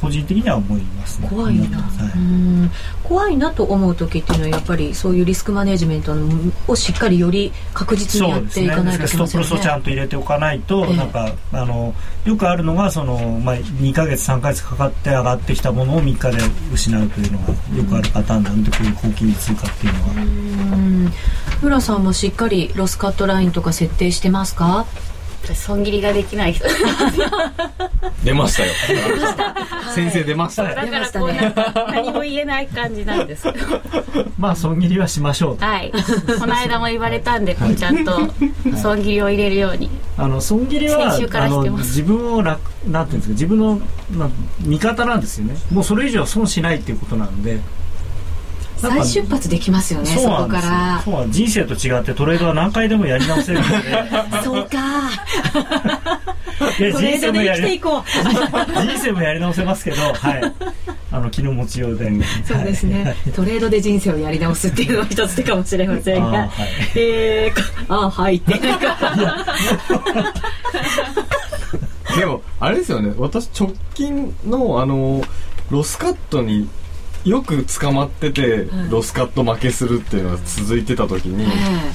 [0.00, 1.28] 個人的には思いますね。
[1.28, 6.14] 怖いな、はい、怖いなと思う時っていうのはやっぱりそういうリスクマネジメント
[6.68, 16.38] をしっかりより確実にやっていかないといけませんね、ね、ストップロスをちゃんと入れておかないと、えー、なんかあのよくあるのがその、まあ、2か月3か月かかって上がってきたものを3日で
[16.72, 21.12] 失うというのがよくあるパターンなんでこういう高金利通貨っていうのは。
[21.60, 24.86] 村さんもしっかりロスカットラインとか設定してますか？
[25.54, 26.64] 損切りができない人。
[28.24, 28.72] 出ましたよ。
[29.94, 30.64] 先生出ました。
[30.64, 31.54] だからこうや
[31.90, 33.48] 何も言えない感じなんです
[34.38, 35.92] まあ損切りはしましょうはい。
[36.38, 38.18] この間も言われたんでこうちゃんと
[38.76, 39.90] 損切りを入れるように。
[40.16, 43.80] あの損切りはあの自分を楽なんていうんですか自分の、
[44.12, 44.28] まあ、
[44.62, 45.56] 味方なんですよね。
[45.72, 47.60] もうそれ以上損しないっていうことなんで
[48.78, 51.02] 再出発できますよねそこから。
[51.04, 53.74] そう人生と違ってトレードは何回でもやり直せるので。
[54.44, 54.78] そうか。
[56.78, 60.52] 人生もやり 人生もやり直せますけどはい。
[61.10, 62.10] あの気の持ちようで
[62.44, 66.28] そうですね、はい、トレードで人生をやり直すっていうのは一つ手かもしれませんが。
[66.28, 66.50] あ、はい、
[66.96, 68.36] えー、あはい。
[68.36, 68.60] って
[72.18, 73.14] でもあれですよね。
[73.16, 75.22] 私直近のあの
[75.70, 76.68] ロスカットに
[77.28, 81.46] よく捕まってて、ロスカット負けするっていうのが続いてた時に、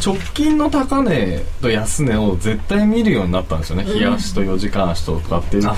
[0.03, 5.69] 直近の高値と安値を絶対見るようになったんですよね、冷やしと4時間足とかっていうそ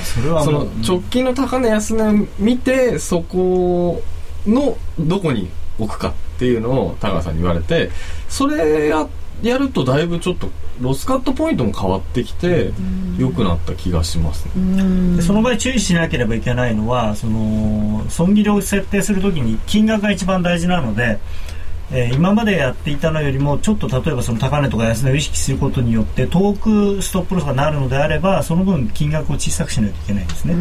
[0.52, 4.04] の直近の高値安値を見てそこ
[4.46, 5.50] のどこに
[5.80, 7.90] 置くかっていうのを田川さんに言われて
[8.30, 9.08] それや
[9.42, 10.50] やるとだいぶちょっと
[10.82, 12.72] ロスカットポイントも変わってきて
[13.18, 15.22] 良くなった気がしますね。
[15.22, 21.20] その場合注意しなければいけないのはその損切りを設定するときに金額が一番大事なので、
[21.92, 30.54] えー、今までやっていたのよりもちょっと例えばその高値とか安値を意識することによって遠くストップロスがなるのであればその分金額を小さくしないといけないんですね。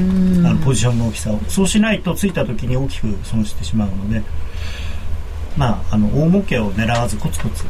[0.47, 1.41] あのポジションの大きさを。
[1.49, 4.22] そうしないとついた時に大きく損してしまうので
[5.57, 7.64] まああの大儲けを狙わずコツコツ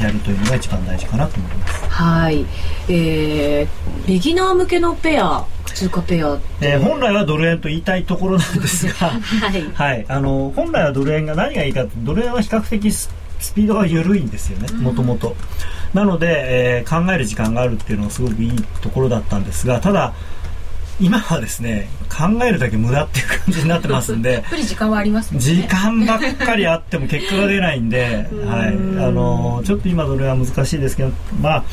[0.00, 1.88] やるというのが一番大事かなと思います。
[1.88, 2.46] はい、
[2.88, 13.10] えー、ビギナー向けのペア通貨ペア、えー、本来はドル円と言いたいところなんですが、 はい、はい、あの本来はドル円が何がいいかドル円は比較的ス
[13.54, 15.36] ピードが緩いんですよねもともと
[15.94, 20.14] なので、えー、考える時間があるっていうのはすごくいいところだったんですがただ
[21.00, 28.68] 今はですね考えるだけ無駄っていう感じになってますんで 時間はあります、ね、時間ばっかりあっても結果が出ないんではい。
[28.68, 31.64] あのちょっと今どれは難しいですけどまあ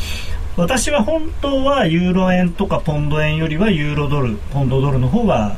[0.58, 5.58] 私は本当はユーロ円とかポンド円よりはユーロドルポンドドルの方が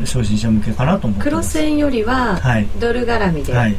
[0.00, 2.40] 初心者向けかなと思ってクロス円よりは
[2.78, 3.74] ドル絡みで、はい、っ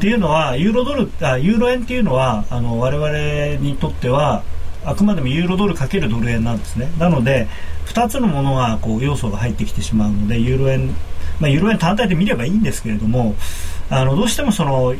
[0.00, 4.42] ていうのはユーロドルあユーロ円っていうのはあの我々にとっては
[4.88, 6.90] あくまでもユーロドルかけるドル円なんですね。
[6.98, 7.46] なので
[7.86, 10.88] 2つのものがこう要素が入ってきてしまうのでユーロ円、
[11.40, 13.34] まあ、ユーロ円単体で見ればいいんですけれども
[13.90, 14.94] あのどうしてもその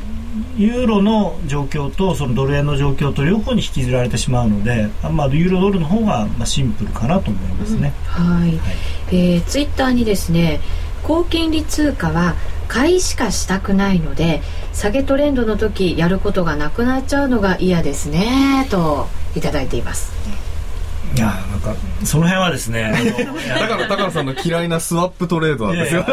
[0.57, 7.93] ユーロの状況とそのドル円の状況と両方に引きずられてしまうので、まあ、ユーロドルの方がまあシンプルかなと思いますね。
[8.19, 8.59] うん、はい、はい、
[9.09, 10.61] えー、ツイッターにですね
[11.09, 12.35] 高金利通貨は
[12.69, 14.43] 買いしかしたくないので
[14.75, 20.13] 下げトレンドの時やることがなくなっちゃうのが嫌ですねといただいています。
[21.17, 22.93] いやなんかその辺はですね
[23.59, 26.05] だから高野さんの嫌いなスワップトレードなんですよ。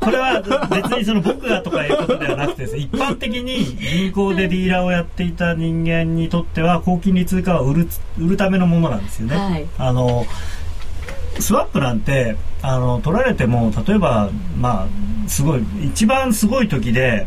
[0.00, 7.88] これは別にその僕がとかいうことではなくてですね一般的に銀行でディーラーをやっていた人間にとっては高金利通貨は売る
[8.18, 10.26] 売るためのものなんですよね、はい、あの
[11.38, 17.26] スワップなんてあの取られても例えばまあすごい一番すごい時で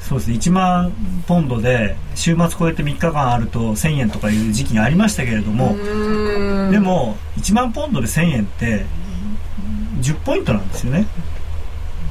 [0.00, 0.92] そうです1万
[1.26, 5.76] ポンドで週末超えて3日間あると1000円とかいう時期がありましたけれども
[6.70, 8.86] でも1万ポンドで1000円って
[10.00, 11.06] 10ポイントなんですよね。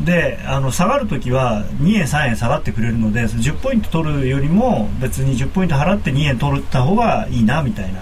[0.02, 8.02] であの下がるときは2円3円下がってくれるので10ポイント取るよりも別に10ポイント払って2円取った方がいいなみたいな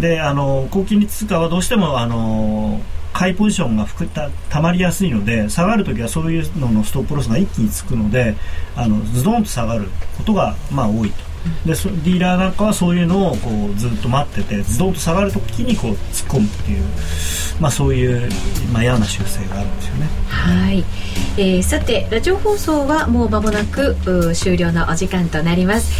[0.00, 2.80] であの高金利通貨はどうしてもあの
[3.12, 8.36] 買いポジションがふくたたまりやすいので下がるときはそういうののストップロスが一気につくので
[8.76, 11.28] あのズドンと下がることがまあ多いと
[11.64, 16.84] でディーラーなんかはそういうのをこうずっと待っててズドンと下がるときにこう突っ込むっていう、
[17.60, 18.28] まあ、そういう、
[18.72, 20.06] まあ、嫌な習性があるんですよね。
[20.28, 20.84] はい、
[21.36, 23.96] えー、さてラジオ放送はもう間もなく
[24.34, 25.92] 終了のお時間となります。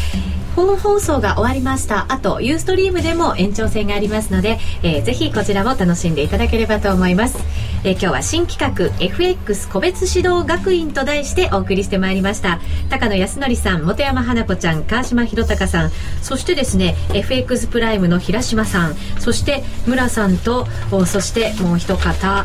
[0.55, 2.07] 本放送が終わりました。
[2.09, 7.39] あとユーストリームでも延長戦がありますので、えー、ぜひこちらも楽しんでいただければと思います、
[7.85, 12.61] えー、今日は新企画 FX 個別指導学院と題してお送りしてまいりました。
[12.91, 15.91] 高野康則さん本山花子ちゃん川島弘隆さん
[16.23, 20.67] そしてですね FX プライムの平島さんそして村さんと
[21.07, 22.45] そしてもう一方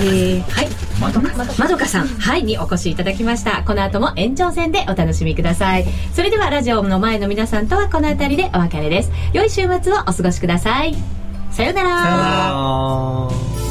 [0.00, 0.68] えー、はい。
[1.00, 2.06] まどかまどかさん。
[2.06, 3.62] はいにお越しいただきました。
[3.64, 5.84] この後も延長戦でお楽しみください。
[6.14, 9.10] それではラジオの前の皆さんとはこの辺りでお別れです。
[9.32, 10.94] 良い週末をお過ごしください。
[11.50, 13.61] さようなら。